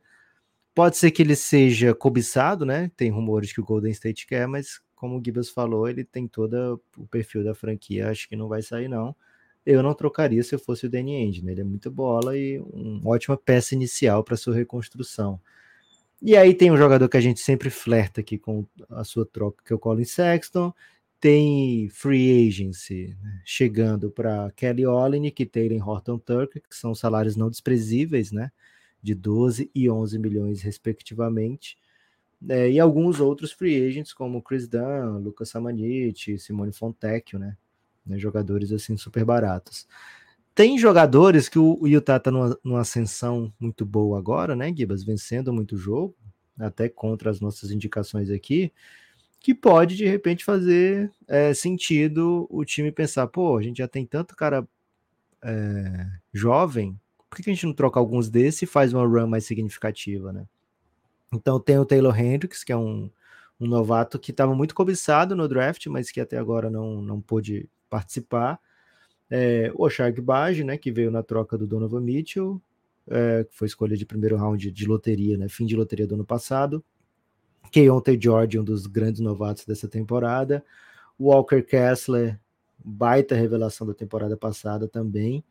[0.74, 2.92] Pode ser que ele seja cobiçado, né?
[2.96, 6.82] Tem rumores que o Golden State quer, mas como o Gibas falou, ele tem todo
[6.98, 9.16] o perfil da franquia, acho que não vai sair, não.
[9.66, 11.52] Eu não trocaria se eu fosse o Danny Ainge, né?
[11.52, 15.40] Ele é muito bola e uma ótima peça inicial para sua reconstrução.
[16.22, 19.64] E aí tem um jogador que a gente sempre flerta aqui com a sua troca,
[19.66, 20.74] que é o Colin Sexton.
[21.20, 27.36] Tem free agency né, chegando para Kelly Olynyk e Taylor Horton Tucker, que são salários
[27.38, 28.52] não desprezíveis, né?
[29.02, 31.78] De 12 e 11 milhões, respectivamente.
[32.48, 37.58] É, e alguns outros free agents, como Chris Dunn, Lucas Samanit, Simone Fontecchio, né?
[38.06, 39.88] né, Jogadores assim super baratos.
[40.56, 45.04] Tem jogadores que o Utah está numa, numa ascensão muito boa agora, né, Gibas?
[45.04, 46.16] Vencendo muito jogo,
[46.58, 48.72] até contra as nossas indicações aqui,
[49.40, 54.06] que pode de repente fazer é, sentido o time pensar: pô, a gente já tem
[54.06, 54.68] tanto cara
[55.42, 57.00] é, jovem,
[57.30, 60.48] por que, a gente não troca alguns desses e faz uma run mais significativa, né?
[61.32, 63.10] Então tem o Taylor Hendricks, que é um,
[63.60, 67.70] um novato que estava muito cobiçado no draft, mas que até agora não, não pôde
[67.90, 68.60] participar.
[69.30, 72.60] É, o Shark Bage, né, que veio na troca do Donovan Mitchell,
[73.08, 76.26] é, que foi escolha de primeiro round de loteria, né, fim de loteria do ano
[76.26, 76.84] passado.
[77.72, 80.64] Keontae George, um dos grandes novatos dessa temporada.
[81.20, 82.40] Walker Kessler,
[82.84, 85.44] baita revelação da temporada passada também.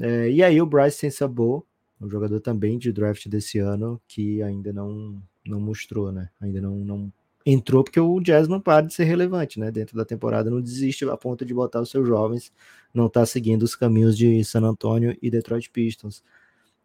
[0.00, 1.66] É, e aí o Bryce Sensabo,
[2.00, 6.28] um jogador também de draft desse ano, que ainda não, não mostrou, né?
[6.40, 7.12] Ainda não, não
[7.46, 9.70] entrou, porque o Jazz não para de ser relevante, né?
[9.70, 12.52] Dentro da temporada, não desiste a ponto de botar os seus jovens,
[12.92, 16.22] não está seguindo os caminhos de San Antonio e Detroit Pistons.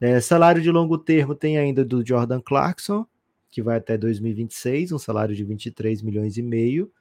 [0.01, 3.05] É, salário de longo termo tem ainda do Jordan Clarkson,
[3.49, 6.91] que vai até 2026, um salário de 23 milhões e meio.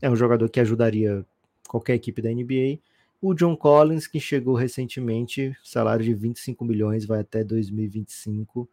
[0.00, 1.24] É um jogador que ajudaria
[1.68, 2.78] qualquer equipe da NBA.
[3.20, 8.68] O John Collins, que chegou recentemente, salário de 25 milhões, vai até 2025.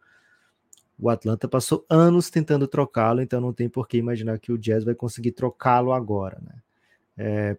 [0.98, 4.84] O Atlanta passou anos tentando trocá-lo, então não tem por que imaginar que o Jazz
[4.84, 6.40] vai conseguir trocá-lo agora.
[6.40, 6.62] Né?
[7.18, 7.56] É,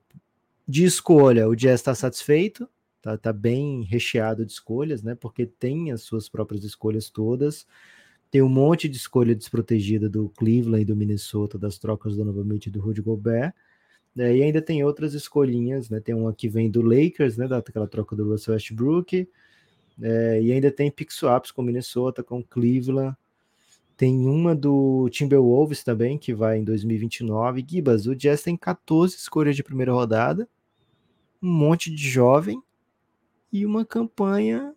[0.67, 2.69] de escolha, o Jazz está satisfeito,
[3.01, 5.13] tá, tá bem recheado de escolhas, né?
[5.13, 7.67] Porque tem as suas próprias escolhas todas.
[8.31, 12.69] Tem um monte de escolha desprotegida do Cleveland e do Minnesota, das trocas do novamente
[12.69, 13.53] do Rudy Gobert.
[14.17, 14.37] Né?
[14.37, 15.99] E ainda tem outras escolhinhas, né?
[15.99, 17.47] Tem uma que vem do Lakers, né?
[17.47, 19.29] Daquela troca do Russell Westbrook.
[20.01, 23.15] É, e ainda tem pick swaps com Minnesota, com Cleveland.
[23.95, 27.63] Tem uma do Timberwolves também, que vai em 2029.
[27.67, 30.49] Gibas, o Jazz tem 14 escolhas de primeira rodada,
[31.41, 32.59] um monte de jovem
[33.53, 34.73] e uma campanha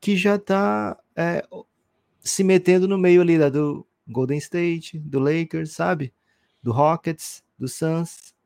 [0.00, 1.46] que já está é,
[2.20, 6.12] se metendo no meio ali da do Golden State, do Lakers, sabe?
[6.60, 8.36] Do Rockets, do Suns.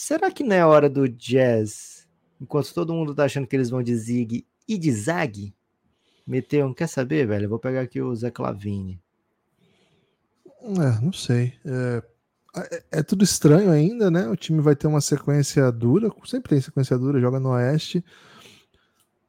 [0.00, 2.06] Será que não é hora do Jazz,
[2.40, 5.52] enquanto todo mundo tá achando que eles vão de Zig e de Zag,
[6.24, 7.46] meter um, quer saber, velho?
[7.46, 9.02] Eu vou pegar aqui o Zé Clavini.
[10.62, 11.52] É, não sei.
[11.64, 12.02] É,
[12.56, 14.28] é, é tudo estranho ainda, né?
[14.28, 18.04] O time vai ter uma sequência dura, sempre tem sequência dura, joga no Oeste.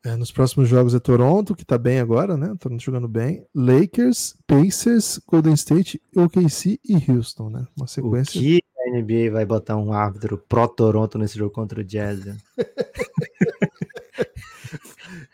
[0.06, 2.56] É, nos próximos jogos é Toronto, que tá bem agora, né?
[2.60, 3.44] Toronto jogando bem.
[3.56, 7.68] Lakers, Pacers, Golden State, OKC e Houston, né?
[7.76, 8.40] Uma O sequência.
[8.84, 12.26] Que NBA vai botar um árbitro pró-Toronto nesse jogo contra o Jazz.
[12.26, 12.38] né?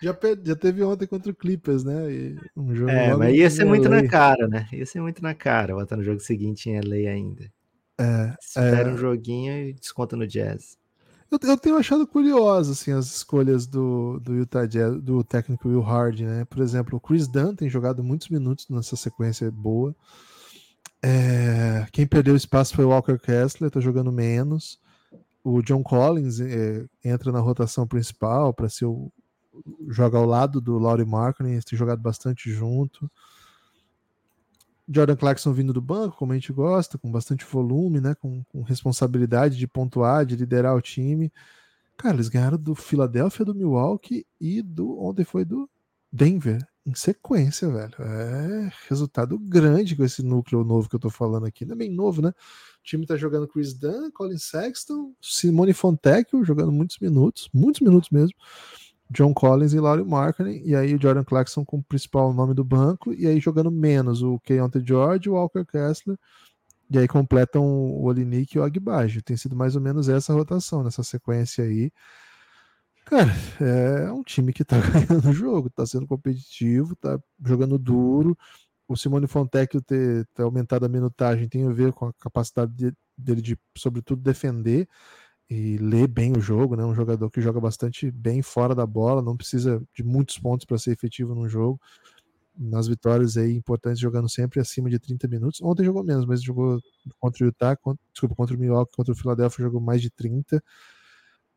[0.02, 2.12] Já, já teve ontem contra o Clippers, né?
[2.12, 4.02] E um jogo É, mas ia ser muito LA.
[4.02, 4.68] na cara, né?
[4.72, 7.52] Ia ser muito na cara botar no jogo seguinte em LA ainda.
[7.98, 8.94] É, Espera é.
[8.94, 10.78] um joguinho e desconta no Jazz.
[11.32, 15.82] Eu, eu tenho achado curioso assim, as escolhas do, do Utah Jazz, do técnico Will
[15.82, 16.46] Hard, né?
[16.46, 19.96] Por exemplo, o Chris Dunn tem jogado muitos minutos nessa sequência boa.
[21.08, 24.80] É, quem perdeu espaço foi o Walker Kessler, tá jogando menos.
[25.44, 29.12] O John Collins é, entra na rotação principal para ser o
[29.88, 33.10] joga ao lado do Laurie Markkinen, eles têm jogado bastante junto.
[34.90, 38.16] Jordan Clarkson vindo do banco, como a gente gosta, com bastante volume, né?
[38.16, 41.32] Com, com responsabilidade de pontuar, de liderar o time.
[41.96, 45.00] Cara, eles ganharam do Philadelphia, do Milwaukee e do.
[45.00, 45.70] Ontem foi do
[46.12, 47.96] Denver, em sequência, velho.
[48.00, 51.66] É resultado grande com esse núcleo novo que eu tô falando aqui.
[51.66, 52.30] Não é bem novo, né?
[52.30, 58.10] O time tá jogando Chris Dunn, Colin Sexton, Simone Fontecchio jogando muitos minutos, muitos minutos
[58.10, 58.36] mesmo.
[59.10, 62.64] John Collins e Laurie Markkinen, e aí o Jordan Clarkson com o principal nome do
[62.64, 66.18] banco, e aí jogando menos o Keontae George, o Walker Kessler,
[66.90, 69.22] e aí completam o Olinik e o Agbaji.
[69.22, 71.92] Tem sido mais ou menos essa rotação, nessa sequência aí.
[73.06, 73.32] Cara,
[73.62, 74.78] é um time que tá
[75.08, 78.38] ganhando o jogo, tá sendo competitivo, tá jogando duro.
[78.88, 82.94] O Simone Fontecchio ter, ter aumentado a minutagem tem a ver com a capacidade de-
[83.18, 84.88] dele de, sobretudo, defender
[85.50, 86.86] e ler bem o jogo, né?
[86.86, 90.78] Um jogador que joga bastante bem fora da bola, não precisa de muitos pontos para
[90.80, 91.80] ser efetivo no jogo.
[92.58, 95.62] Nas vitórias aí importantes, jogando sempre acima de 30 minutos.
[95.62, 96.80] Ontem jogou menos, mas jogou
[97.20, 100.64] contra o Utah, contra, desculpa, contra o Milwaukee, contra o Philadelphia, jogou mais de 30.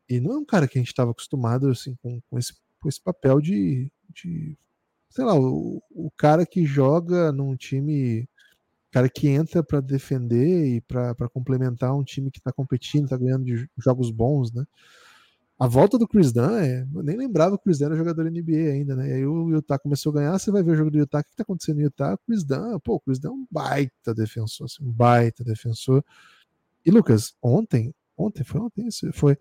[0.09, 2.89] E não é um cara que a gente estava acostumado assim, com, com, esse, com
[2.89, 4.57] esse papel de, de
[5.09, 8.27] sei lá, o, o cara que joga num time
[8.91, 13.45] cara que entra para defender e para complementar um time que está competindo, está ganhando
[13.45, 14.65] de jogos bons, né?
[15.59, 18.31] A volta do Chris Dunn, é, eu nem lembrava que o Chris Dunn era jogador
[18.31, 19.09] NBA ainda, né?
[19.09, 21.23] E aí o Utah começou a ganhar, você vai ver o jogo do Utah, o
[21.23, 22.17] que está acontecendo no Utah?
[22.25, 26.03] Chris Dunn, pô, o Chris Dunn é um baita defensor, assim, um baita defensor.
[26.85, 29.37] E Lucas, ontem, ontem, foi ontem foi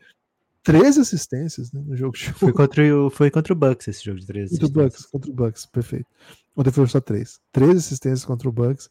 [0.63, 4.19] 13 assistências né, no jogo de Foi contra, o, foi contra o Bucks esse jogo
[4.19, 6.07] de 13 Contra o Bucks, contra o Bucks, perfeito.
[6.57, 7.41] Ontem foi só três.
[7.53, 8.91] Três assistências contra o Bucks.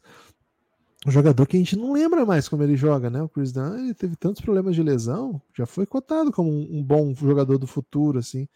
[1.06, 3.22] Um jogador que a gente não lembra mais como ele joga, né?
[3.22, 6.82] O Chris Dunn ele teve tantos problemas de lesão, já foi cotado como um, um
[6.82, 8.48] bom jogador do futuro, assim.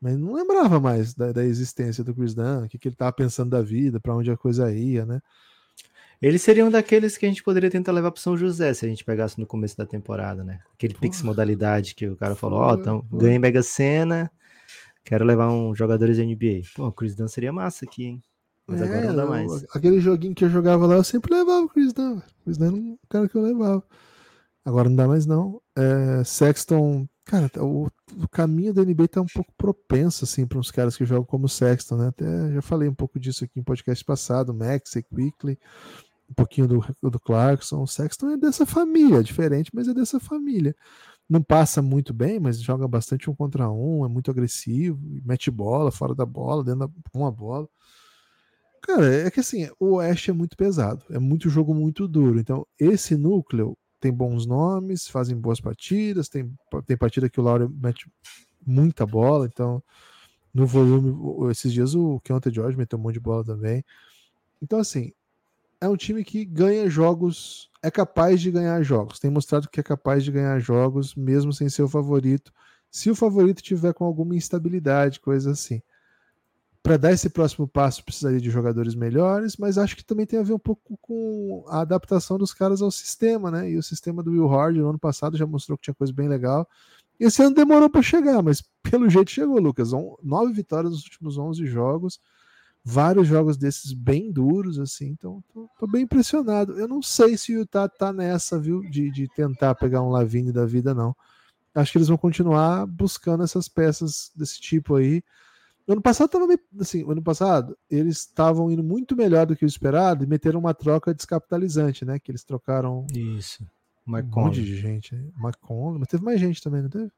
[0.00, 3.12] Mas não lembrava mais da, da existência do Chris Dunn, o que, que ele estava
[3.12, 5.20] pensando da vida, para onde a coisa ia, né?
[6.22, 8.88] Ele seria um daqueles que a gente poderia tentar levar para São José se a
[8.88, 10.60] gente pegasse no começo da temporada, né?
[10.72, 11.26] Aquele Pix Porra.
[11.30, 14.30] modalidade que o cara falou: Ó, Porra, então, ganhei Mega Sena,
[15.04, 16.62] quero levar um jogadores da NBA.
[16.76, 18.22] Pô, o Chris Dunn seria massa aqui, hein?
[18.66, 19.64] Mas agora não dá É, mais.
[19.74, 22.18] Aquele joguinho que eu jogava lá, eu sempre levava o Chris Dunn.
[22.18, 23.82] O Chris Dunn era um cara que eu levava.
[24.64, 25.60] Agora não dá mais, não.
[25.76, 30.56] É, Sexton, cara, tá- o, o caminho da NBA tá um pouco propenso, assim, para
[30.60, 32.08] uns caras que jogam como Sexton, né?
[32.08, 35.58] Até já falei um pouco disso aqui em podcast passado, Max e Quickly,
[36.32, 37.82] um pouquinho do, do Clarkson.
[37.82, 40.74] O Sexton é dessa família, é diferente, mas é dessa família.
[41.28, 45.92] Não passa muito bem, mas joga bastante um contra um, é muito agressivo, mete bola,
[45.92, 47.68] fora da bola, dentro da com a bola.
[48.82, 52.40] Cara, é que assim, o Oeste é muito pesado, é muito jogo muito duro.
[52.40, 56.52] Então, esse núcleo tem bons nomes, fazem boas partidas, tem,
[56.86, 58.10] tem partida que o Laura mete
[58.66, 59.82] muita bola, então
[60.52, 63.84] no volume, esses dias o Keontae George meteu um monte de bola também.
[64.60, 65.12] Então, assim,
[65.82, 69.82] é um time que ganha jogos, é capaz de ganhar jogos, tem mostrado que é
[69.82, 72.52] capaz de ganhar jogos, mesmo sem ser o favorito,
[72.90, 75.82] se o favorito tiver com alguma instabilidade, coisa assim
[76.82, 80.42] para dar esse próximo passo precisaria de jogadores melhores, mas acho que também tem a
[80.42, 83.70] ver um pouco com a adaptação dos caras ao sistema, né?
[83.70, 86.28] E o sistema do Will Hard no ano passado já mostrou que tinha coisa bem
[86.28, 86.68] legal.
[87.20, 89.92] Esse ano demorou para chegar, mas pelo jeito chegou, Lucas.
[90.22, 92.20] Nove vitórias nos últimos 11 jogos,
[92.84, 95.08] vários jogos desses bem duros, assim.
[95.08, 96.78] Então, tô, tô bem impressionado.
[96.78, 100.52] Eu não sei se o Utah tá nessa, viu, de, de tentar pegar um Lavigne
[100.52, 101.14] da vida, não.
[101.74, 105.22] Acho que eles vão continuar buscando essas peças desse tipo aí.
[105.86, 109.64] No ano passado tava meio, assim, ano passado eles estavam indo muito melhor do que
[109.64, 112.18] o esperado e meteram uma troca descapitalizante, né?
[112.18, 113.66] Que eles trocaram Isso.
[114.06, 115.14] um Mike monte de gente.
[115.14, 115.24] né?
[115.36, 117.10] McConnell, mas teve mais gente também, não teve?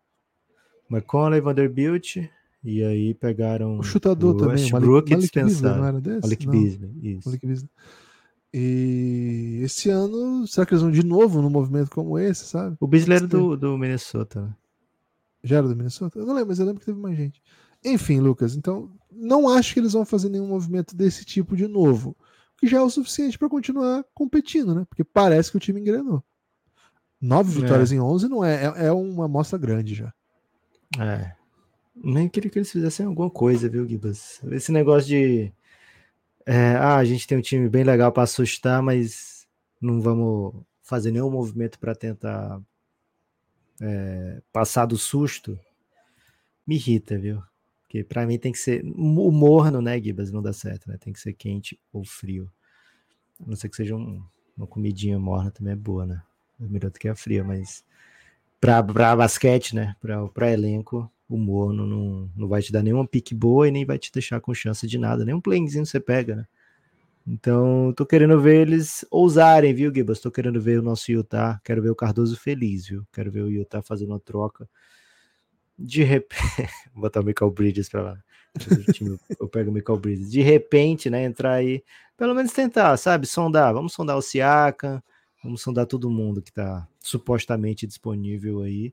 [1.06, 2.16] Conley, Vanderbilt,
[2.64, 5.82] e aí pegaram O chutador o também, o Westbrook Malik, e Malik Beasley, não dispensaram.
[6.22, 7.28] Malik Beasley, isso.
[7.28, 7.70] Malik Beasley.
[8.56, 12.76] E esse ano, será que eles vão de novo num movimento como esse, sabe?
[12.80, 14.54] O Beasley era do, do Minnesota, né?
[15.42, 16.18] Já era do Minnesota?
[16.18, 17.42] Eu não lembro, mas eu lembro que teve mais gente.
[17.84, 22.10] Enfim, Lucas, então não acho que eles vão fazer nenhum movimento desse tipo de novo.
[22.10, 24.86] O que já é o suficiente para continuar competindo, né?
[24.88, 26.22] Porque parece que o time engrenou.
[27.20, 30.12] Nove vitórias em 11 não é, é, é uma amostra grande já.
[30.98, 31.32] É.
[31.94, 34.40] Nem queria que eles fizessem alguma coisa, viu, Gibas?
[34.50, 35.52] Esse negócio de.
[36.46, 39.46] é, ah, a gente tem um time bem legal para assustar, mas
[39.80, 42.60] não vamos fazer nenhum movimento para tentar
[43.80, 45.58] é, passar do susto.
[46.66, 47.42] Me irrita, viu?
[47.82, 48.82] Porque para mim tem que ser.
[48.84, 50.30] O morno, né, Gibas?
[50.30, 50.96] Não dá certo, né?
[50.98, 52.50] Tem que ser quente ou frio.
[53.40, 54.22] A não ser que seja um-
[54.56, 56.22] uma comidinha morna também é boa, né?
[56.60, 57.84] É melhor do que a fria, mas
[58.60, 58.82] para
[59.16, 59.96] basquete, né?
[60.34, 64.10] Para elenco, o não, não vai te dar nenhuma pique boa e nem vai te
[64.12, 65.24] deixar com chance de nada.
[65.24, 66.46] Nem um playzinho você pega, né?
[67.26, 70.20] Então, tô querendo ver eles ousarem, viu, Gibas?
[70.20, 71.58] Tô querendo ver o nosso Utah.
[71.64, 73.06] Quero ver o Cardoso feliz, viu?
[73.12, 74.68] Quero ver o Utah fazendo uma troca.
[75.78, 76.40] De repente.
[76.92, 78.18] Vou botar o Michael Bridges pra lá.
[79.40, 80.30] Eu pego o Michael Bridges.
[80.30, 81.24] De repente, né?
[81.24, 81.82] Entrar aí.
[82.16, 83.26] Pelo menos tentar, sabe?
[83.26, 83.72] Sondar.
[83.72, 85.02] Vamos sondar o Siaka.
[85.42, 88.92] Vamos sondar todo mundo que tá supostamente disponível aí.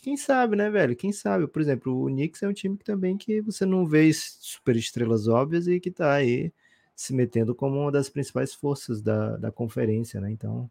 [0.00, 0.96] Quem sabe, né, velho?
[0.96, 1.46] Quem sabe?
[1.46, 5.28] Por exemplo, o Knicks é um time que também que você não vê super estrelas
[5.28, 6.52] óbvias e que tá aí
[6.94, 10.30] se metendo como uma das principais forças da, da conferência, né?
[10.30, 10.70] Então,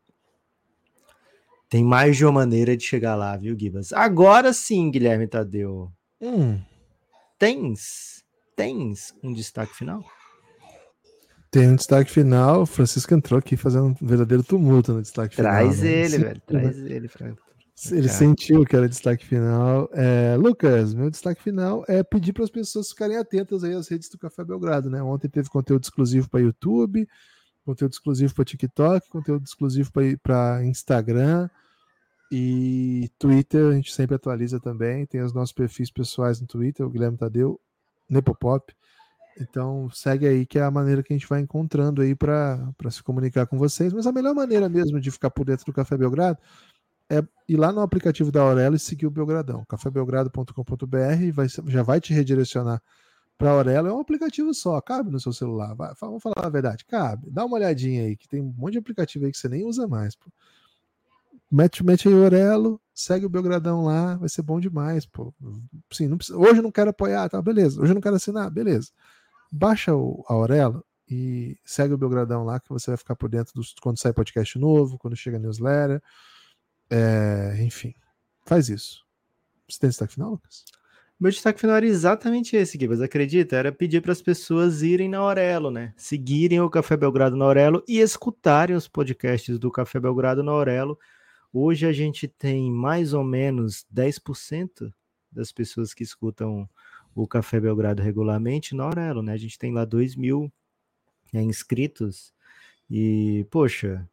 [1.70, 3.94] tem mais de uma maneira de chegar lá, viu, Gibas?
[3.94, 5.92] Agora sim, Guilherme Tadeu.
[6.22, 6.60] Hum,
[7.40, 8.24] Tens,
[8.56, 10.04] tens um destaque final?
[11.52, 12.62] tem um destaque final.
[12.62, 15.90] O Francisco entrou aqui fazendo um verdadeiro tumulto no destaque Traz final.
[15.92, 15.98] né?
[16.00, 16.42] ele, Sim, velho.
[16.42, 17.42] Traz ele, Franco.
[17.92, 18.14] Ele Cara.
[18.14, 19.88] sentiu que era destaque final.
[19.94, 24.10] É, Lucas, meu destaque final é pedir para as pessoas ficarem atentas aí às redes
[24.10, 25.02] do Café Belgrado, né?
[25.04, 27.08] Ontem teve conteúdo exclusivo para YouTube,
[27.64, 29.92] conteúdo exclusivo para TikTok, conteúdo exclusivo
[30.24, 31.48] para Instagram
[32.32, 33.68] e Twitter.
[33.68, 35.06] A gente sempre atualiza também.
[35.06, 37.62] Tem os nossos perfis pessoais no Twitter, o Guilherme Tadeu,
[38.10, 38.74] Nepopop.
[39.40, 43.04] Então segue aí que é a maneira que a gente vai encontrando aí para se
[43.04, 43.94] comunicar com vocês.
[43.94, 46.40] Mas a melhor maneira mesmo de ficar por dentro do Café Belgrado
[47.10, 52.02] é ir lá no aplicativo da Aurelo e seguir o Belgradão, cafébelgrado.com.br, vai, já vai
[52.02, 52.82] te redirecionar
[53.38, 53.88] para Aurelo.
[53.88, 55.74] É um aplicativo só, cabe no seu celular.
[55.76, 57.30] Vai, vamos falar a verdade, cabe.
[57.30, 59.88] Dá uma olhadinha aí, que tem um monte de aplicativo aí que você nem usa
[59.88, 60.16] mais.
[60.16, 60.30] Pô.
[61.50, 65.06] Mete, mete aí o Aurelo, segue o Belgradão lá, vai ser bom demais.
[65.06, 65.34] Pô.
[65.92, 67.42] Sim, não precisa- hoje não quero apoiar, tá?
[67.42, 67.82] Beleza.
[67.82, 68.90] Hoje não quero assinar, beleza.
[69.52, 73.74] Baixa o, Aurelo e segue o Belgradão lá, que você vai ficar por dentro dos,
[73.82, 76.02] quando sai podcast novo, quando chega newsletter.
[76.90, 77.94] É, enfim,
[78.46, 79.06] faz isso.
[79.68, 80.64] Você tem destaque final, Lucas?
[81.20, 83.02] Meu destaque final era exatamente esse, Gibas.
[83.02, 83.56] Acredita?
[83.56, 85.92] Era pedir para as pessoas irem na Aurelo, né?
[85.98, 90.98] Seguirem o Café Belgrado na Aurelo e escutarem os podcasts do Café Belgrado na Aurelo.
[91.52, 94.94] Hoje a gente tem mais ou menos 10%
[95.32, 96.70] das pessoas que escutam
[97.16, 99.34] o Café Belgrado regularmente na Aurelo, né?
[99.34, 100.52] A gente tem lá 2 mil
[101.34, 102.32] é, inscritos
[102.88, 104.08] e, poxa,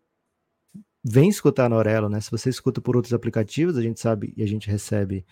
[1.04, 2.20] vem escutar na Aurelo, né?
[2.20, 5.24] Se você escuta por outros aplicativos, a gente sabe e a gente recebe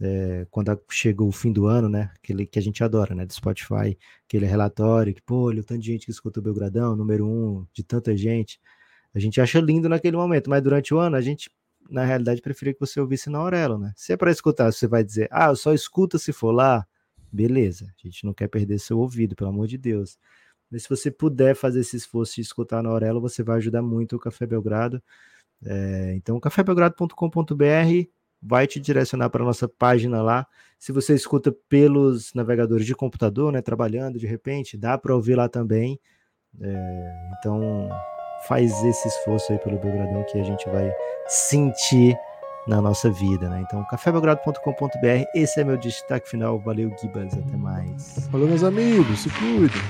[0.00, 2.10] é, quando chega o fim do ano, né?
[2.16, 3.26] Aquele que a gente adora, né?
[3.26, 6.94] Do Spotify, aquele relatório que, pô, olha o tanto de gente que escuta o Belgradão,
[6.94, 8.60] número um de tanta gente.
[9.14, 11.50] A gente acha lindo naquele momento, mas durante o ano a gente,
[11.90, 13.92] na realidade, preferia que você ouvisse na Aurelo, né?
[13.96, 16.86] Se é para escutar, você vai dizer, ah, eu só escuta se for lá,
[17.32, 17.86] beleza.
[17.98, 20.18] A gente não quer perder seu ouvido, pelo amor de Deus.
[20.70, 24.16] Mas se você puder fazer esse esforço de escutar na Aurelo, você vai ajudar muito
[24.16, 25.02] o Café Belgrado.
[25.64, 28.08] É, então, cafébelgrado.com.br
[28.42, 30.46] vai te direcionar para a nossa página lá.
[30.78, 35.48] Se você escuta pelos navegadores de computador, né, trabalhando de repente, dá para ouvir lá
[35.48, 35.98] também.
[36.60, 37.88] É, então,
[38.46, 40.92] faz esse esforço aí pelo Belgradão que a gente vai
[41.26, 42.16] sentir
[42.66, 43.62] na nossa vida, né?
[43.64, 46.58] Então, cafébelgrado.com.br, esse é meu destaque final.
[46.58, 48.28] Valeu, Gibas, até mais.
[48.30, 49.82] Falou, meus amigos, se cuidem.